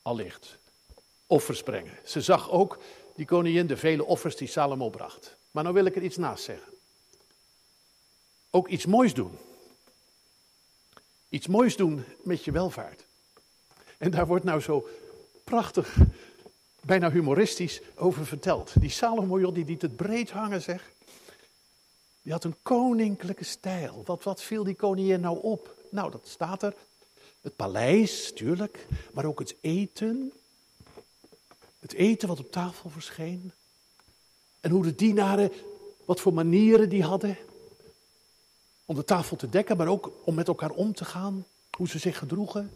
Allicht. 0.02 0.58
Offers 1.28 1.64
brengen. 1.64 1.98
Ze 2.06 2.22
zag 2.22 2.50
ook, 2.50 2.80
die 3.16 3.26
koningin, 3.26 3.68
de 3.68 3.78
vele 3.78 4.06
offers 4.06 4.36
die 4.36 4.48
Salomo 4.48 4.90
bracht. 4.90 5.36
Maar 5.52 5.64
nou 5.64 5.76
wil 5.76 5.86
ik 5.86 5.96
er 5.96 6.04
iets 6.04 6.18
naast 6.18 6.44
zeggen. 6.44 6.74
Ook 8.50 8.68
iets 8.68 8.86
moois 8.86 9.14
doen. 9.14 9.38
Iets 11.30 11.48
moois 11.48 11.76
doen 11.76 12.06
met 12.24 12.44
je 12.44 12.52
welvaart. 12.52 13.06
En 13.98 14.12
daar 14.12 14.28
wordt 14.28 14.46
nou 14.46 14.60
zo 14.60 14.88
prachtig 15.44 15.98
bijna 16.86 17.12
humoristisch 17.12 17.82
over 17.96 18.26
verteld. 18.26 18.72
Die 18.80 18.90
Salomo, 18.90 19.52
die 19.52 19.66
liet 19.66 19.82
het 19.82 19.96
breed 19.96 20.32
hangen, 20.32 20.62
zeg. 20.62 20.92
Die 22.22 22.32
had 22.32 22.44
een 22.44 22.56
koninklijke 22.62 23.44
stijl. 23.44 24.04
Wat, 24.06 24.24
wat 24.24 24.42
viel 24.42 24.64
die 24.64 24.76
koningin 24.76 25.22
nou 25.22 25.40
op? 25.42 25.76
Nou, 25.90 26.12
dat 26.12 26.28
staat 26.28 26.64
er. 26.64 26.74
Het 27.42 27.56
paleis, 27.56 28.34
tuurlijk, 28.34 28.86
maar 29.14 29.26
ook 29.26 29.40
het 29.40 29.56
eten. 29.62 30.32
Het 31.80 31.94
eten 31.94 32.28
wat 32.28 32.40
op 32.40 32.52
tafel 32.52 32.90
verscheen. 32.90 33.52
En 34.60 34.72
hoe 34.72 34.84
de 34.84 34.96
dienaren, 34.96 35.52
wat 36.06 36.20
voor 36.20 36.34
manieren 36.34 36.90
die 36.90 37.04
hadden. 37.04 37.38
Om 38.86 38.96
de 38.96 39.04
tafel 39.04 39.36
te 39.36 39.50
dekken, 39.50 39.78
maar 39.78 39.88
ook 39.88 40.12
om 40.24 40.36
met 40.36 40.48
elkaar 40.48 40.72
om 40.72 40.94
te 40.94 41.06
gaan. 41.06 41.46
Hoe 41.78 41.88
ze 41.88 42.00
zich 42.00 42.18
gedroegen. 42.18 42.72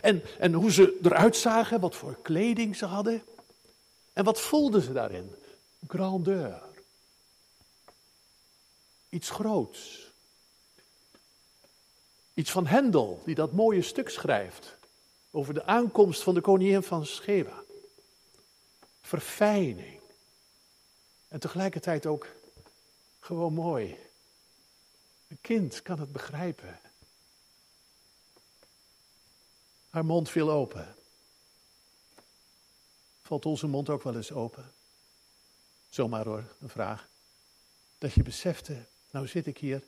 En, 0.00 0.22
en 0.38 0.52
hoe 0.52 0.72
ze 0.72 0.98
eruit 1.02 1.36
zagen, 1.36 1.80
wat 1.80 1.96
voor 1.96 2.18
kleding 2.22 2.76
ze 2.76 2.84
hadden. 2.84 3.22
En 4.18 4.24
wat 4.24 4.40
voelden 4.40 4.82
ze 4.82 4.92
daarin? 4.92 5.34
Grandeur. 5.86 6.62
Iets 9.08 9.30
groots. 9.30 10.10
Iets 12.34 12.50
van 12.50 12.66
Hendel, 12.66 13.22
die 13.24 13.34
dat 13.34 13.52
mooie 13.52 13.82
stuk 13.82 14.08
schrijft 14.08 14.76
over 15.30 15.54
de 15.54 15.64
aankomst 15.64 16.22
van 16.22 16.34
de 16.34 16.40
koningin 16.40 16.82
van 16.82 17.06
Sheba. 17.06 17.62
Verfijning. 19.00 20.00
En 21.28 21.40
tegelijkertijd 21.40 22.06
ook 22.06 22.26
gewoon 23.20 23.52
mooi. 23.52 23.96
Een 25.28 25.38
kind 25.40 25.82
kan 25.82 26.00
het 26.00 26.12
begrijpen. 26.12 26.80
Haar 29.90 30.04
mond 30.04 30.30
viel 30.30 30.50
open. 30.50 30.96
Valt 33.28 33.46
onze 33.46 33.66
mond 33.66 33.88
ook 33.88 34.02
wel 34.02 34.16
eens 34.16 34.32
open? 34.32 34.72
Zomaar 35.88 36.24
hoor, 36.24 36.44
een 36.60 36.68
vraag. 36.68 37.08
Dat 37.98 38.12
je 38.12 38.22
besefte, 38.22 38.84
nou 39.10 39.26
zit 39.26 39.46
ik 39.46 39.58
hier 39.58 39.82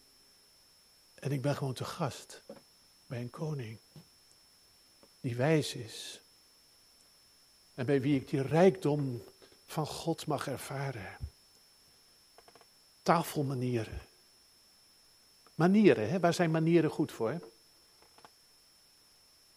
en 1.14 1.33
ik 1.33 1.42
ben 1.42 1.57
gewoon 1.57 1.74
te 1.74 1.85
gast 1.85 2.42
bij 3.07 3.20
een 3.20 3.31
koning 3.31 3.79
die 5.20 5.37
wijs 5.37 5.74
is. 5.74 6.20
En 7.74 7.87
bij 7.87 8.00
wie 8.00 8.20
ik 8.20 8.29
die 8.29 8.42
rijkdom 8.42 9.24
van 9.66 9.87
God 9.87 10.26
mag 10.26 10.48
ervaren. 10.48 11.16
Tafelmanieren. 13.03 14.00
Manieren, 15.55 16.11
hè? 16.11 16.20
waar 16.20 16.35
zijn 16.35 16.50
manieren 16.50 16.90
goed 16.90 17.12
voor? 17.12 17.40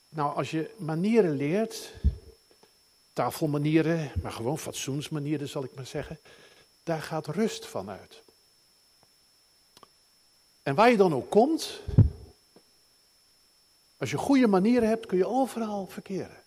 Nou, 0.09 0.35
als 0.35 0.51
je 0.51 0.75
manieren 0.77 1.35
leert, 1.35 1.93
tafelmanieren, 3.13 4.11
maar 4.21 4.31
gewoon 4.31 4.57
fatsoensmanieren 4.57 5.49
zal 5.49 5.63
ik 5.63 5.75
maar 5.75 5.85
zeggen, 5.85 6.19
daar 6.83 7.01
gaat 7.01 7.27
rust 7.27 7.65
van 7.65 7.89
uit. 7.89 8.21
En 10.63 10.75
waar 10.75 10.91
je 10.91 10.97
dan 10.97 11.13
ook 11.13 11.29
komt, 11.29 11.81
als 13.97 14.11
je 14.11 14.17
goede 14.17 14.47
manieren 14.47 14.89
hebt, 14.89 15.05
kun 15.05 15.17
je 15.17 15.27
overal 15.27 15.87
verkeren. 15.87 16.43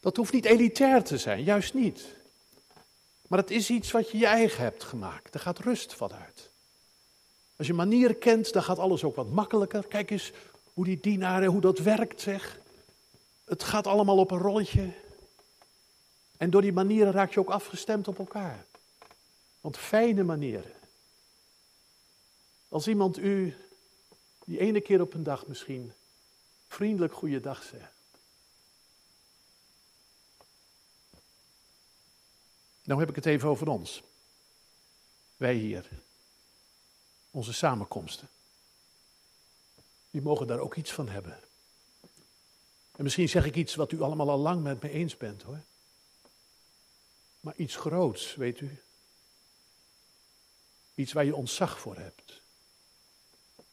Dat 0.00 0.16
hoeft 0.16 0.32
niet 0.32 0.44
elitair 0.44 1.04
te 1.04 1.18
zijn, 1.18 1.42
juist 1.42 1.74
niet. 1.74 2.04
Maar 3.28 3.38
het 3.38 3.50
is 3.50 3.70
iets 3.70 3.90
wat 3.90 4.10
je 4.10 4.18
je 4.18 4.26
eigen 4.26 4.62
hebt 4.62 4.84
gemaakt. 4.84 5.32
Daar 5.32 5.42
gaat 5.42 5.58
rust 5.58 5.94
van 5.94 6.12
uit. 6.12 6.50
Als 7.56 7.66
je 7.66 7.72
manieren 7.72 8.18
kent, 8.18 8.52
dan 8.52 8.62
gaat 8.62 8.78
alles 8.78 9.04
ook 9.04 9.16
wat 9.16 9.30
makkelijker. 9.30 9.86
Kijk 9.86 10.10
eens 10.10 10.32
hoe 10.74 10.84
die 10.84 11.00
dienaren, 11.00 11.48
hoe 11.48 11.60
dat 11.60 11.78
werkt, 11.78 12.20
zeg. 12.20 12.58
Het 13.44 13.62
gaat 13.62 13.86
allemaal 13.86 14.18
op 14.18 14.30
een 14.30 14.38
rolletje. 14.38 14.92
En 16.36 16.50
door 16.50 16.62
die 16.62 16.72
manieren 16.72 17.12
raak 17.12 17.32
je 17.32 17.40
ook 17.40 17.50
afgestemd 17.50 18.08
op 18.08 18.18
elkaar. 18.18 18.66
Want 19.60 19.78
fijne 19.78 20.22
manieren. 20.22 20.72
Als 22.68 22.88
iemand 22.88 23.18
u 23.18 23.56
die 24.44 24.58
ene 24.58 24.80
keer 24.80 25.00
op 25.00 25.14
een 25.14 25.22
dag 25.22 25.46
misschien 25.46 25.92
vriendelijk 26.68 27.14
goeiedag 27.14 27.62
zegt. 27.62 27.94
Nou 32.82 33.00
heb 33.00 33.08
ik 33.08 33.14
het 33.14 33.26
even 33.26 33.48
over 33.48 33.68
ons. 33.68 34.02
Wij 35.36 35.54
hier. 35.54 35.88
Onze 37.30 37.52
samenkomsten. 37.52 38.28
Die 40.10 40.22
mogen 40.22 40.46
daar 40.46 40.58
ook 40.58 40.74
iets 40.74 40.92
van 40.92 41.08
hebben. 41.08 41.40
En 42.96 43.02
misschien 43.02 43.28
zeg 43.28 43.44
ik 43.44 43.54
iets 43.54 43.74
wat 43.74 43.92
u 43.92 44.00
allemaal 44.00 44.30
al 44.30 44.38
lang 44.38 44.62
met 44.62 44.82
me 44.82 44.90
eens 44.90 45.16
bent 45.16 45.42
hoor. 45.42 45.60
Maar 47.46 47.56
iets 47.56 47.76
groots, 47.76 48.34
weet 48.34 48.60
u. 48.60 48.78
Iets 50.94 51.12
waar 51.12 51.24
je 51.24 51.34
ontzag 51.34 51.80
voor 51.80 51.96
hebt. 51.96 52.40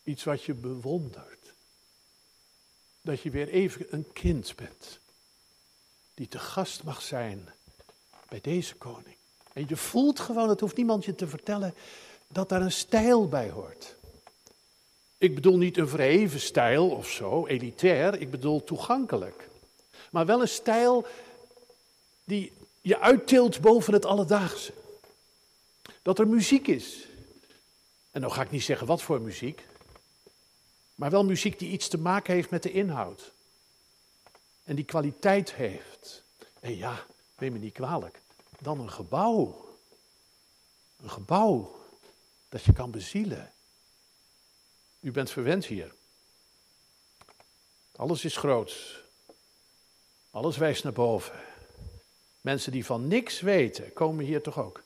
Iets 0.03 0.23
wat 0.23 0.43
je 0.43 0.53
bewondert. 0.53 1.53
Dat 3.01 3.21
je 3.21 3.29
weer 3.29 3.47
even 3.47 3.85
een 3.89 4.11
kind 4.11 4.55
bent. 4.55 4.99
Die 6.13 6.27
te 6.27 6.39
gast 6.39 6.83
mag 6.83 7.01
zijn 7.01 7.53
bij 8.29 8.41
deze 8.41 8.75
koning. 8.75 9.15
En 9.53 9.65
je 9.67 9.77
voelt 9.77 10.19
gewoon, 10.19 10.49
het 10.49 10.59
hoeft 10.59 10.77
niemand 10.77 11.05
je 11.05 11.15
te 11.15 11.27
vertellen, 11.27 11.75
dat 12.27 12.49
daar 12.49 12.61
een 12.61 12.71
stijl 12.71 13.27
bij 13.27 13.49
hoort. 13.49 13.95
Ik 15.17 15.35
bedoel 15.35 15.57
niet 15.57 15.77
een 15.77 15.87
verheven 15.87 16.39
stijl 16.39 16.89
of 16.89 17.09
zo, 17.09 17.47
elitair, 17.47 18.21
ik 18.21 18.31
bedoel 18.31 18.63
toegankelijk. 18.63 19.49
Maar 20.11 20.25
wel 20.25 20.41
een 20.41 20.47
stijl 20.47 21.05
die 22.23 22.53
je 22.83 22.99
uittilt 22.99 23.61
boven 23.61 23.93
het 23.93 24.05
alledaagse. 24.05 24.73
Dat 26.01 26.19
er 26.19 26.27
muziek 26.27 26.67
is. 26.67 27.07
En 28.11 28.21
dan 28.21 28.31
ga 28.31 28.41
ik 28.41 28.51
niet 28.51 28.63
zeggen 28.63 28.87
wat 28.87 29.01
voor 29.01 29.21
muziek, 29.21 29.67
maar 30.95 31.09
wel 31.09 31.25
muziek 31.25 31.59
die 31.59 31.71
iets 31.71 31.87
te 31.87 31.97
maken 31.97 32.33
heeft 32.33 32.49
met 32.49 32.63
de 32.63 32.71
inhoud. 32.71 33.31
En 34.63 34.75
die 34.75 34.85
kwaliteit 34.85 35.53
heeft. 35.53 36.23
En 36.59 36.77
ja, 36.77 37.05
neem 37.37 37.51
me 37.53 37.59
niet 37.59 37.73
kwalijk, 37.73 38.21
dan 38.59 38.79
een 38.79 38.91
gebouw. 38.91 39.65
Een 41.01 41.09
gebouw 41.09 41.79
dat 42.49 42.63
je 42.63 42.73
kan 42.73 42.91
bezielen. 42.91 43.53
U 44.99 45.11
bent 45.11 45.31
verwend 45.31 45.65
hier. 45.65 45.93
Alles 47.95 48.25
is 48.25 48.37
groot. 48.37 49.03
Alles 50.31 50.57
wijst 50.57 50.83
naar 50.83 50.93
boven. 50.93 51.52
Mensen 52.43 52.71
die 52.71 52.85
van 52.85 53.07
niks 53.07 53.41
weten, 53.41 53.93
komen 53.93 54.25
hier 54.25 54.41
toch 54.41 54.59
ook. 54.59 54.81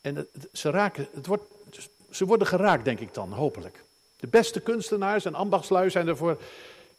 En 0.00 0.28
ze, 0.52 0.70
raken, 0.70 1.08
het 1.12 1.26
wordt, 1.26 1.44
ze 2.10 2.24
worden 2.24 2.46
geraakt, 2.46 2.84
denk 2.84 3.00
ik 3.00 3.14
dan, 3.14 3.32
hopelijk. 3.32 3.84
De 4.16 4.26
beste 4.26 4.60
kunstenaars 4.60 5.24
en 5.24 5.34
ambachtslui 5.34 5.90
zijn 5.90 6.08
ervoor 6.08 6.42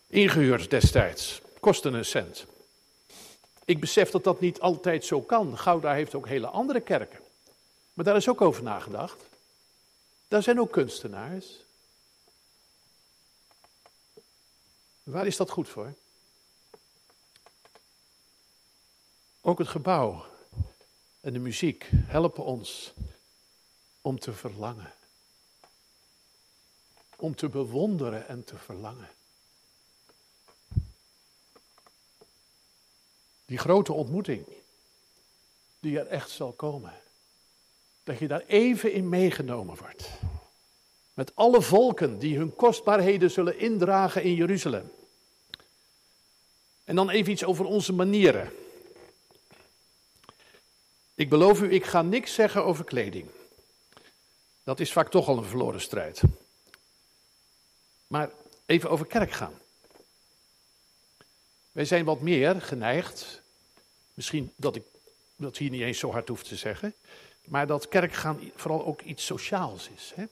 ingehuurd 0.07 0.69
destijds. 0.69 1.41
Kosten 1.59 1.93
een 1.93 2.05
cent. 2.05 2.45
Ik 3.65 3.79
besef 3.79 4.09
dat 4.09 4.23
dat 4.23 4.39
niet 4.39 4.59
altijd 4.59 5.05
zo 5.05 5.21
kan. 5.21 5.57
Gouda 5.57 5.93
heeft 5.93 6.15
ook 6.15 6.27
hele 6.27 6.47
andere 6.47 6.81
kerken. 6.81 7.19
Maar 7.93 8.05
daar 8.05 8.15
is 8.15 8.29
ook 8.29 8.41
over 8.41 8.63
nagedacht. 8.63 9.23
Daar 10.27 10.43
zijn 10.43 10.59
ook 10.59 10.71
kunstenaars. 10.71 11.45
Waar 15.03 15.27
is 15.27 15.37
dat 15.37 15.49
goed 15.49 15.69
voor? 15.69 15.93
Ook 19.45 19.57
het 19.57 19.67
gebouw 19.67 20.25
en 21.21 21.33
de 21.33 21.39
muziek 21.39 21.89
helpen 21.93 22.43
ons 22.43 22.93
om 24.01 24.19
te 24.19 24.33
verlangen. 24.33 24.93
Om 27.15 27.35
te 27.35 27.49
bewonderen 27.49 28.27
en 28.27 28.43
te 28.43 28.57
verlangen. 28.57 29.09
Die 33.45 33.57
grote 33.57 33.93
ontmoeting, 33.93 34.45
die 35.79 35.99
er 35.99 36.07
echt 36.07 36.29
zal 36.29 36.51
komen. 36.51 36.93
Dat 38.03 38.19
je 38.19 38.27
daar 38.27 38.45
even 38.45 38.93
in 38.93 39.09
meegenomen 39.09 39.77
wordt. 39.77 40.09
Met 41.13 41.35
alle 41.35 41.61
volken 41.61 42.19
die 42.19 42.37
hun 42.37 42.55
kostbaarheden 42.55 43.31
zullen 43.31 43.59
indragen 43.59 44.23
in 44.23 44.35
Jeruzalem. 44.35 44.91
En 46.83 46.95
dan 46.95 47.09
even 47.09 47.31
iets 47.31 47.43
over 47.43 47.65
onze 47.65 47.93
manieren. 47.93 48.62
Ik 51.15 51.29
beloof 51.29 51.61
u, 51.61 51.73
ik 51.73 51.85
ga 51.85 52.01
niks 52.01 52.33
zeggen 52.33 52.65
over 52.65 52.83
kleding. 52.83 53.29
Dat 54.63 54.79
is 54.79 54.91
vaak 54.91 55.09
toch 55.09 55.27
al 55.27 55.37
een 55.37 55.45
verloren 55.45 55.81
strijd. 55.81 56.21
Maar 58.07 58.29
even 58.65 58.89
over 58.89 59.05
kerk 59.05 59.31
gaan. 59.31 59.53
Wij 61.71 61.85
zijn 61.85 62.05
wat 62.05 62.21
meer 62.21 62.61
geneigd, 62.61 63.41
misschien 64.13 64.53
dat 64.55 64.75
ik 64.75 64.83
dat 65.35 65.57
hier 65.57 65.69
niet 65.69 65.81
eens 65.81 65.99
zo 65.99 66.11
hard 66.11 66.27
hoef 66.27 66.43
te 66.43 66.55
zeggen, 66.55 66.93
maar 67.45 67.67
dat 67.67 67.87
kerkgaan 67.87 68.51
vooral 68.55 68.85
ook 68.85 69.01
iets 69.01 69.25
sociaals 69.25 69.89
is. 69.95 70.11
Hè? 70.15 70.25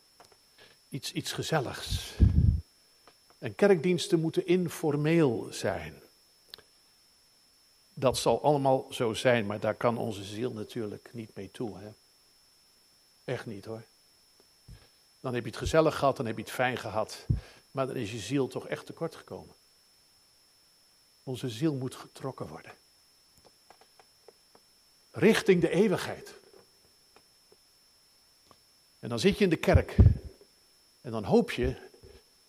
Iets, 0.90 1.12
iets 1.12 1.32
gezelligs. 1.32 2.14
En 3.38 3.56
kerkdiensten 3.56 4.20
moeten 4.20 4.48
informeel 4.48 5.48
zijn. 5.52 6.02
Dat 7.94 8.18
zal 8.18 8.44
allemaal 8.44 8.88
zo 8.94 9.14
zijn, 9.14 9.46
maar 9.46 9.60
daar 9.60 9.76
kan 9.76 9.98
onze 9.98 10.24
ziel 10.24 10.52
natuurlijk 10.52 11.10
niet 11.14 11.36
mee 11.36 11.52
toe. 11.52 11.78
Hè? 11.78 11.90
Echt 13.24 13.46
niet 13.46 13.66
hoor. 13.66 13.84
Dan 15.20 15.34
heb 15.34 15.44
je 15.44 15.50
het 15.50 15.60
gezellig 15.60 15.98
gehad, 15.98 16.18
dan 16.18 16.26
heb 16.26 16.36
je 16.36 16.44
het 16.44 16.52
fijn 16.52 16.78
gehad. 16.78 17.26
Maar 17.72 17.88
dan 17.88 17.96
is 17.96 18.12
je 18.12 18.20
ziel 18.20 18.48
toch 18.48 18.68
echt 18.68 18.86
tekort 18.86 19.16
gekomen. 19.16 19.56
Onze 21.24 21.50
ziel 21.50 21.76
moet 21.76 21.96
getrokken 21.96 22.48
worden. 22.48 22.72
Richting 25.12 25.62
de 25.62 25.70
eeuwigheid. 25.70 26.34
En 29.00 29.10
dan 29.10 29.20
zit 29.20 29.38
je 29.38 29.44
in 29.44 29.50
de 29.50 29.56
kerk. 29.56 29.96
En 31.02 31.12
dan 31.12 31.24
hoop 31.24 31.52
je 31.52 31.90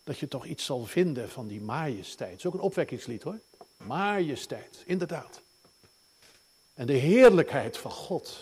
dat 0.05 0.19
je 0.19 0.29
toch 0.29 0.45
iets 0.45 0.65
zal 0.65 0.85
vinden 0.85 1.31
van 1.31 1.47
die 1.47 1.61
majesteit. 1.61 2.31
Het 2.31 2.39
is 2.39 2.47
ook 2.47 2.55
een 2.55 2.61
opwekkingslied 2.61 3.23
hoor. 3.23 3.41
Majesteit, 3.87 4.83
inderdaad. 4.87 5.41
En 6.75 6.87
de 6.87 6.93
heerlijkheid 6.93 7.79
van 7.79 7.91
God. 7.91 8.39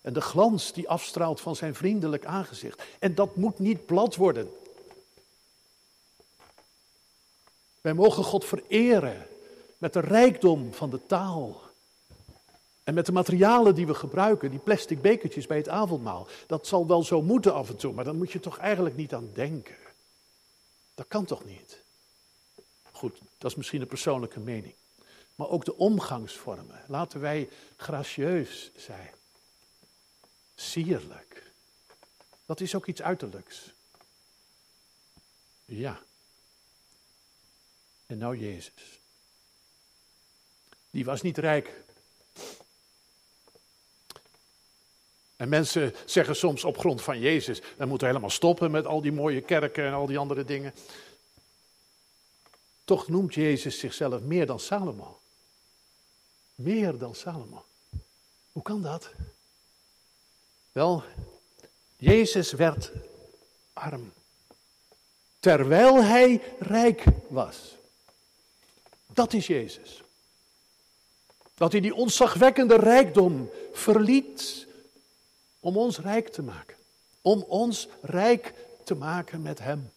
En 0.00 0.12
de 0.12 0.20
glans 0.20 0.72
die 0.72 0.88
afstraalt 0.88 1.40
van 1.40 1.56
zijn 1.56 1.74
vriendelijk 1.74 2.24
aangezicht. 2.24 2.82
En 2.98 3.14
dat 3.14 3.36
moet 3.36 3.58
niet 3.58 3.86
plat 3.86 4.16
worden. 4.16 4.52
Wij 7.80 7.94
mogen 7.94 8.24
God 8.24 8.44
vereren 8.44 9.26
met 9.78 9.92
de 9.92 10.00
rijkdom 10.00 10.72
van 10.74 10.90
de 10.90 11.06
taal. 11.06 11.60
En 12.84 12.94
met 12.94 13.06
de 13.06 13.12
materialen 13.12 13.74
die 13.74 13.86
we 13.86 13.94
gebruiken, 13.94 14.50
die 14.50 14.58
plastic 14.58 15.02
bekertjes 15.02 15.46
bij 15.46 15.56
het 15.56 15.68
avondmaal. 15.68 16.26
Dat 16.46 16.66
zal 16.66 16.86
wel 16.86 17.02
zo 17.02 17.22
moeten 17.22 17.54
af 17.54 17.68
en 17.68 17.76
toe, 17.76 17.92
maar 17.92 18.04
dan 18.04 18.16
moet 18.16 18.32
je 18.32 18.40
toch 18.40 18.58
eigenlijk 18.58 18.96
niet 18.96 19.14
aan 19.14 19.30
denken. 19.34 19.76
Dat 20.94 21.06
kan 21.08 21.24
toch 21.24 21.44
niet? 21.44 21.82
Goed, 23.00 23.18
dat 23.38 23.50
is 23.50 23.56
misschien 23.56 23.80
een 23.80 23.86
persoonlijke 23.86 24.40
mening. 24.40 24.74
Maar 25.34 25.48
ook 25.48 25.64
de 25.64 25.76
omgangsvormen. 25.76 26.84
Laten 26.86 27.20
wij 27.20 27.48
gracieus 27.76 28.70
zijn. 28.76 29.10
Sierlijk. 30.54 31.52
Dat 32.46 32.60
is 32.60 32.74
ook 32.74 32.86
iets 32.86 33.02
uiterlijks. 33.02 33.72
Ja. 35.64 36.02
En 38.06 38.18
nou 38.18 38.36
Jezus. 38.36 39.00
Die 40.90 41.04
was 41.04 41.22
niet 41.22 41.38
rijk. 41.38 41.82
En 45.36 45.48
mensen 45.48 45.94
zeggen 46.06 46.36
soms 46.36 46.64
op 46.64 46.78
grond 46.78 47.02
van 47.02 47.18
Jezus, 47.18 47.60
we 47.76 47.84
moeten 47.84 48.06
helemaal 48.06 48.30
stoppen 48.30 48.70
met 48.70 48.86
al 48.86 49.00
die 49.00 49.12
mooie 49.12 49.40
kerken 49.40 49.84
en 49.84 49.92
al 49.92 50.06
die 50.06 50.18
andere 50.18 50.44
dingen. 50.44 50.74
Toch 52.90 53.08
noemt 53.08 53.34
Jezus 53.34 53.78
zichzelf 53.78 54.20
meer 54.20 54.46
dan 54.46 54.60
Salomo. 54.60 55.20
Meer 56.54 56.98
dan 56.98 57.14
Salomo. 57.14 57.64
Hoe 58.52 58.62
kan 58.62 58.82
dat? 58.82 59.10
Wel, 60.72 61.02
Jezus 61.96 62.52
werd 62.52 62.90
arm. 63.72 64.12
Terwijl 65.40 66.04
hij 66.04 66.42
rijk 66.58 67.04
was. 67.28 67.74
Dat 69.06 69.32
is 69.32 69.46
Jezus. 69.46 70.02
Dat 71.54 71.72
hij 71.72 71.80
die 71.80 71.94
ontzagwekkende 71.94 72.76
rijkdom 72.76 73.50
verliet 73.72 74.66
om 75.60 75.76
ons 75.76 75.98
rijk 75.98 76.28
te 76.28 76.42
maken. 76.42 76.76
Om 77.22 77.42
ons 77.42 77.88
rijk 78.02 78.54
te 78.84 78.94
maken 78.94 79.42
met 79.42 79.58
Hem. 79.58 79.90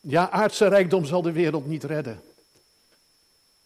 Ja, 0.00 0.30
aardse 0.30 0.68
rijkdom 0.68 1.04
zal 1.04 1.22
de 1.22 1.32
wereld 1.32 1.66
niet 1.66 1.84
redden. 1.84 2.22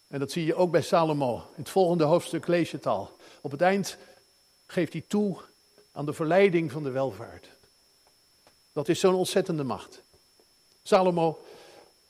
En 0.07 0.19
dat 0.19 0.31
zie 0.31 0.45
je 0.45 0.55
ook 0.55 0.71
bij 0.71 0.81
Salomo. 0.81 1.35
In 1.35 1.61
het 1.61 1.69
volgende 1.69 2.03
hoofdstuk 2.03 2.47
lees 2.47 2.71
je 2.71 2.77
het 2.77 2.85
al. 2.85 3.17
Op 3.41 3.51
het 3.51 3.61
eind 3.61 3.97
geeft 4.67 4.93
hij 4.93 5.03
toe 5.07 5.37
aan 5.91 6.05
de 6.05 6.13
verleiding 6.13 6.71
van 6.71 6.83
de 6.83 6.89
welvaart. 6.89 7.47
Dat 8.73 8.89
is 8.89 8.99
zo'n 8.99 9.13
ontzettende 9.13 9.63
macht. 9.63 10.01
Salomo 10.83 11.39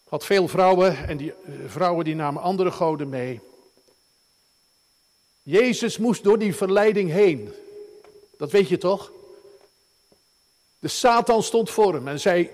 had 0.03 0.26
veel 0.26 0.47
vrouwen 0.47 1.07
en 1.07 1.17
die 1.17 1.34
eh, 1.34 1.53
vrouwen 1.67 2.05
die 2.05 2.15
namen 2.15 2.41
andere 2.41 2.71
goden 2.71 3.09
mee. 3.09 3.41
Jezus 5.43 5.97
moest 5.97 6.23
door 6.23 6.39
die 6.39 6.55
verleiding 6.55 7.11
heen. 7.11 7.53
Dat 8.38 8.51
weet 8.51 8.67
je 8.67 8.78
toch? 8.78 9.11
De 10.80 10.88
Satan 10.88 11.43
stond 11.43 11.69
voor 11.69 11.93
hem 11.93 12.07
en 12.07 12.19
zei: 12.19 12.49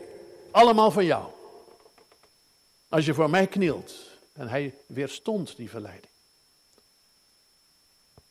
Allemaal 0.51 0.91
van 0.91 1.05
jou. 1.05 1.30
Als 2.91 3.05
je 3.05 3.13
voor 3.13 3.29
mij 3.29 3.47
knielt. 3.47 3.93
En 4.33 4.47
hij 4.47 4.73
weerstond 4.85 5.55
die 5.55 5.69
verleiding. 5.69 6.13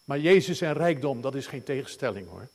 Maar 0.05 0.19
Jezus 0.19 0.61
en 0.61 0.73
rijkdom, 0.73 1.21
dat 1.21 1.35
is 1.35 1.47
geen 1.47 1.63
tegenstelling 1.63 2.29
hoor. 2.29 2.49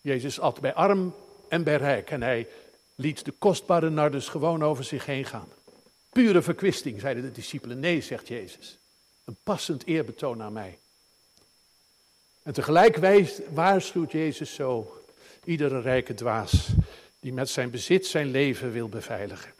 Jezus 0.00 0.40
at 0.40 0.60
bij 0.60 0.74
arm 0.74 1.14
en 1.48 1.62
bij 1.62 1.76
rijk. 1.76 2.10
En 2.10 2.22
hij 2.22 2.48
liet 2.94 3.24
de 3.24 3.30
kostbare 3.30 3.90
nardus 3.90 4.28
gewoon 4.28 4.62
over 4.62 4.84
zich 4.84 5.06
heen 5.06 5.24
gaan. 5.24 5.48
Pure 6.10 6.42
verkwisting, 6.42 7.00
zeiden 7.00 7.22
de 7.22 7.32
discipelen. 7.32 7.80
Nee, 7.80 8.00
zegt 8.00 8.28
Jezus. 8.28 8.78
Een 9.24 9.36
passend 9.42 9.86
eerbetoon 9.86 10.42
aan 10.42 10.52
mij. 10.52 10.78
En 12.42 12.52
tegelijk 12.52 12.98
waarschuwt 13.52 14.12
Jezus 14.12 14.54
zo 14.54 15.02
iedere 15.44 15.80
rijke 15.80 16.14
dwaas 16.14 16.68
die 17.20 17.32
met 17.32 17.48
zijn 17.48 17.70
bezit 17.70 18.06
zijn 18.06 18.30
leven 18.30 18.72
wil 18.72 18.88
beveiligen. 18.88 19.56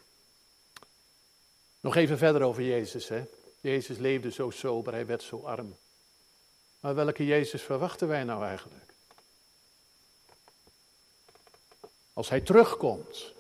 Nog 1.81 1.97
even 1.97 2.18
verder 2.18 2.43
over 2.43 2.62
Jezus. 2.62 3.09
Hè? 3.09 3.24
Jezus 3.61 3.99
leefde 3.99 4.31
zo 4.31 4.51
sober, 4.51 4.93
hij 4.93 5.07
werd 5.07 5.22
zo 5.22 5.41
arm. 5.41 5.76
Maar 6.81 6.95
welke 6.95 7.26
Jezus 7.26 7.62
verwachten 7.62 8.09
wij 8.09 8.24
nou 8.24 8.45
eigenlijk? 8.45 8.95
Als 12.12 12.29
hij 12.29 12.41
terugkomt, 12.41 13.33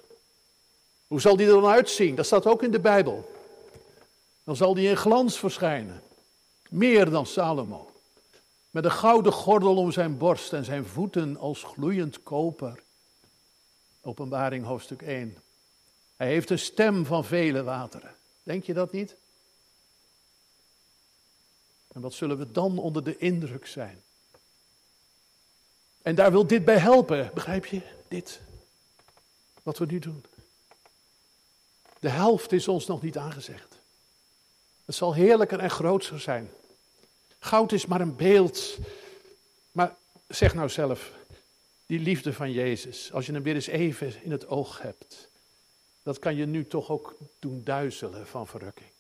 hoe 1.06 1.20
zal 1.20 1.36
die 1.36 1.46
er 1.46 1.52
dan 1.52 1.70
uitzien? 1.70 2.14
Dat 2.14 2.26
staat 2.26 2.46
ook 2.46 2.62
in 2.62 2.70
de 2.70 2.80
Bijbel. 2.80 3.36
Dan 4.44 4.56
zal 4.56 4.74
die 4.74 4.88
in 4.88 4.96
glans 4.96 5.38
verschijnen. 5.38 6.02
Meer 6.68 7.10
dan 7.10 7.26
Salomo. 7.26 7.90
Met 8.70 8.84
een 8.84 8.90
gouden 8.90 9.32
gordel 9.32 9.76
om 9.76 9.92
zijn 9.92 10.18
borst 10.18 10.52
en 10.52 10.64
zijn 10.64 10.86
voeten 10.86 11.36
als 11.36 11.62
gloeiend 11.62 12.22
koper. 12.22 12.82
Openbaring 14.00 14.64
hoofdstuk 14.64 15.02
1. 15.02 15.36
Hij 16.16 16.26
heeft 16.26 16.50
een 16.50 16.58
stem 16.58 17.06
van 17.06 17.24
vele 17.24 17.62
wateren. 17.62 18.17
Denk 18.48 18.64
je 18.64 18.74
dat 18.74 18.92
niet? 18.92 19.16
En 21.88 22.00
wat 22.00 22.14
zullen 22.14 22.38
we 22.38 22.52
dan 22.52 22.78
onder 22.78 23.04
de 23.04 23.18
indruk 23.18 23.66
zijn? 23.66 24.02
En 26.02 26.14
daar 26.14 26.30
wil 26.30 26.46
dit 26.46 26.64
bij 26.64 26.78
helpen, 26.78 27.30
begrijp 27.34 27.66
je? 27.66 27.82
Dit. 28.08 28.40
Wat 29.62 29.78
we 29.78 29.86
nu 29.86 29.98
doen. 29.98 30.24
De 31.98 32.08
helft 32.08 32.52
is 32.52 32.68
ons 32.68 32.86
nog 32.86 33.02
niet 33.02 33.16
aangezegd. 33.16 33.78
Het 34.84 34.94
zal 34.94 35.14
heerlijker 35.14 35.58
en 35.58 35.70
groter 35.70 36.20
zijn. 36.20 36.50
Goud 37.38 37.72
is 37.72 37.86
maar 37.86 38.00
een 38.00 38.16
beeld. 38.16 38.76
Maar 39.72 39.96
zeg 40.28 40.54
nou 40.54 40.68
zelf, 40.68 41.12
die 41.86 42.00
liefde 42.00 42.32
van 42.32 42.52
Jezus, 42.52 43.12
als 43.12 43.26
je 43.26 43.32
hem 43.32 43.42
weer 43.42 43.54
eens 43.54 43.66
even 43.66 44.22
in 44.22 44.30
het 44.30 44.46
oog 44.46 44.82
hebt, 44.82 45.27
dat 46.08 46.18
kan 46.18 46.36
je 46.36 46.46
nu 46.46 46.66
toch 46.66 46.90
ook 46.90 47.16
doen 47.38 47.64
duizelen 47.64 48.26
van 48.26 48.46
verrukking. 48.46 48.90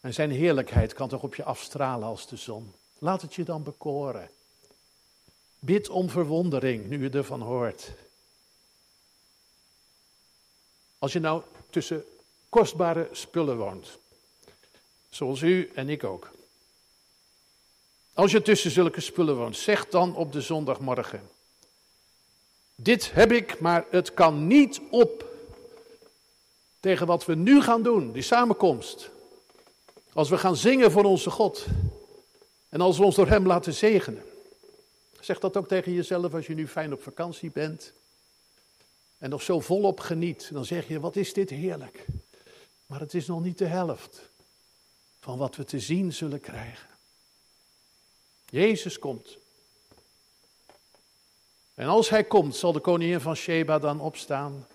En 0.00 0.14
zijn 0.14 0.30
heerlijkheid 0.30 0.92
kan 0.92 1.08
toch 1.08 1.22
op 1.22 1.34
je 1.34 1.44
afstralen 1.44 2.08
als 2.08 2.26
de 2.26 2.36
zon. 2.36 2.72
Laat 2.98 3.22
het 3.22 3.34
je 3.34 3.44
dan 3.44 3.62
bekoren. 3.62 4.30
Bid 5.58 5.88
om 5.88 6.10
verwondering 6.10 6.88
nu 6.88 7.02
je 7.02 7.10
ervan 7.10 7.40
hoort. 7.40 7.90
Als 10.98 11.12
je 11.12 11.20
nou 11.20 11.42
tussen 11.70 12.04
kostbare 12.48 13.08
spullen 13.12 13.56
woont, 13.56 13.98
zoals 15.08 15.40
u 15.40 15.70
en 15.74 15.88
ik 15.88 16.04
ook. 16.04 16.30
Als 18.12 18.30
je 18.30 18.42
tussen 18.42 18.70
zulke 18.70 19.00
spullen 19.00 19.36
woont, 19.36 19.56
zeg 19.56 19.88
dan 19.88 20.16
op 20.16 20.32
de 20.32 20.40
zondagmorgen: 20.40 21.30
Dit 22.74 23.12
heb 23.12 23.32
ik, 23.32 23.60
maar 23.60 23.84
het 23.90 24.14
kan 24.14 24.46
niet 24.46 24.80
op 24.90 25.28
tegen 26.80 27.06
wat 27.06 27.24
we 27.24 27.34
nu 27.34 27.62
gaan 27.62 27.82
doen, 27.82 28.12
die 28.12 28.22
samenkomst. 28.22 29.10
Als 30.12 30.28
we 30.28 30.38
gaan 30.38 30.56
zingen 30.56 30.90
voor 30.90 31.04
onze 31.04 31.30
God. 31.30 31.66
En 32.68 32.80
als 32.80 32.98
we 32.98 33.04
ons 33.04 33.14
door 33.14 33.28
Hem 33.28 33.46
laten 33.46 33.74
zegenen. 33.74 34.22
Zeg 35.20 35.38
dat 35.38 35.56
ook 35.56 35.68
tegen 35.68 35.92
jezelf 35.92 36.34
als 36.34 36.46
je 36.46 36.54
nu 36.54 36.68
fijn 36.68 36.92
op 36.92 37.02
vakantie 37.02 37.50
bent. 37.50 37.92
En 39.18 39.30
nog 39.30 39.42
zo 39.42 39.60
volop 39.60 40.00
geniet. 40.00 40.50
Dan 40.52 40.64
zeg 40.64 40.88
je, 40.88 41.00
wat 41.00 41.16
is 41.16 41.32
dit 41.32 41.50
heerlijk. 41.50 42.06
Maar 42.86 43.00
het 43.00 43.14
is 43.14 43.26
nog 43.26 43.42
niet 43.42 43.58
de 43.58 43.66
helft 43.66 44.30
van 45.20 45.38
wat 45.38 45.56
we 45.56 45.64
te 45.64 45.80
zien 45.80 46.12
zullen 46.12 46.40
krijgen. 46.40 46.88
Jezus 48.48 48.98
komt. 48.98 49.38
En 51.74 51.86
als 51.86 52.08
hij 52.08 52.24
komt, 52.24 52.56
zal 52.56 52.72
de 52.72 52.80
koningin 52.80 53.20
van 53.20 53.36
Sheba 53.36 53.78
dan 53.78 54.00
opstaan 54.00 54.66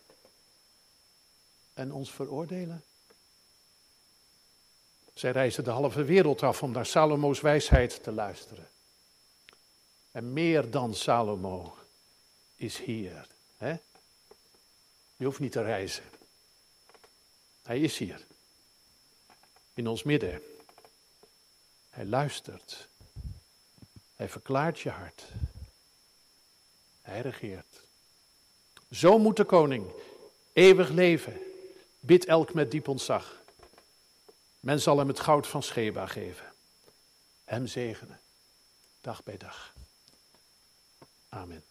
en 1.75 1.91
ons 1.91 2.11
veroordelen. 2.11 2.83
Zij 5.13 5.31
reisde 5.31 5.61
de 5.61 5.69
halve 5.69 6.03
wereld 6.03 6.43
af 6.43 6.63
om 6.63 6.71
naar 6.71 6.85
Salomo's 6.85 7.41
wijsheid 7.41 8.03
te 8.03 8.11
luisteren. 8.11 8.69
En 10.11 10.33
meer 10.33 10.71
dan 10.71 10.93
Salomo 10.93 11.77
is 12.55 12.77
hier. 12.77 13.27
Hè? 13.57 13.75
Je 15.17 15.25
hoeft 15.25 15.39
niet 15.39 15.51
te 15.51 15.61
reizen. 15.61 16.03
Hij 17.61 17.81
is 17.81 17.97
hier. 17.97 18.25
In 19.73 19.87
ons 19.87 20.03
midden. 20.03 20.41
Hij 21.89 22.05
luistert. 22.05 22.87
Hij 24.15 24.29
verklaart 24.29 24.79
je 24.79 24.89
hart. 24.89 25.23
Hij 27.01 27.21
regeert. 27.21 27.83
Zo 28.91 29.17
moet 29.17 29.37
de 29.37 29.43
koning 29.43 29.91
eeuwig 30.53 30.89
leven. 30.89 31.54
Bid 32.05 32.25
elk 32.25 32.53
met 32.53 32.71
diep 32.71 32.87
ontzag. 32.87 33.41
Men 34.59 34.81
zal 34.81 34.97
hem 34.97 35.07
het 35.07 35.19
goud 35.19 35.47
van 35.47 35.63
Scheba 35.63 36.07
geven. 36.07 36.53
Hem 37.43 37.67
zegenen. 37.67 38.19
Dag 39.01 39.23
bij 39.23 39.37
dag. 39.37 39.73
Amen. 41.29 41.63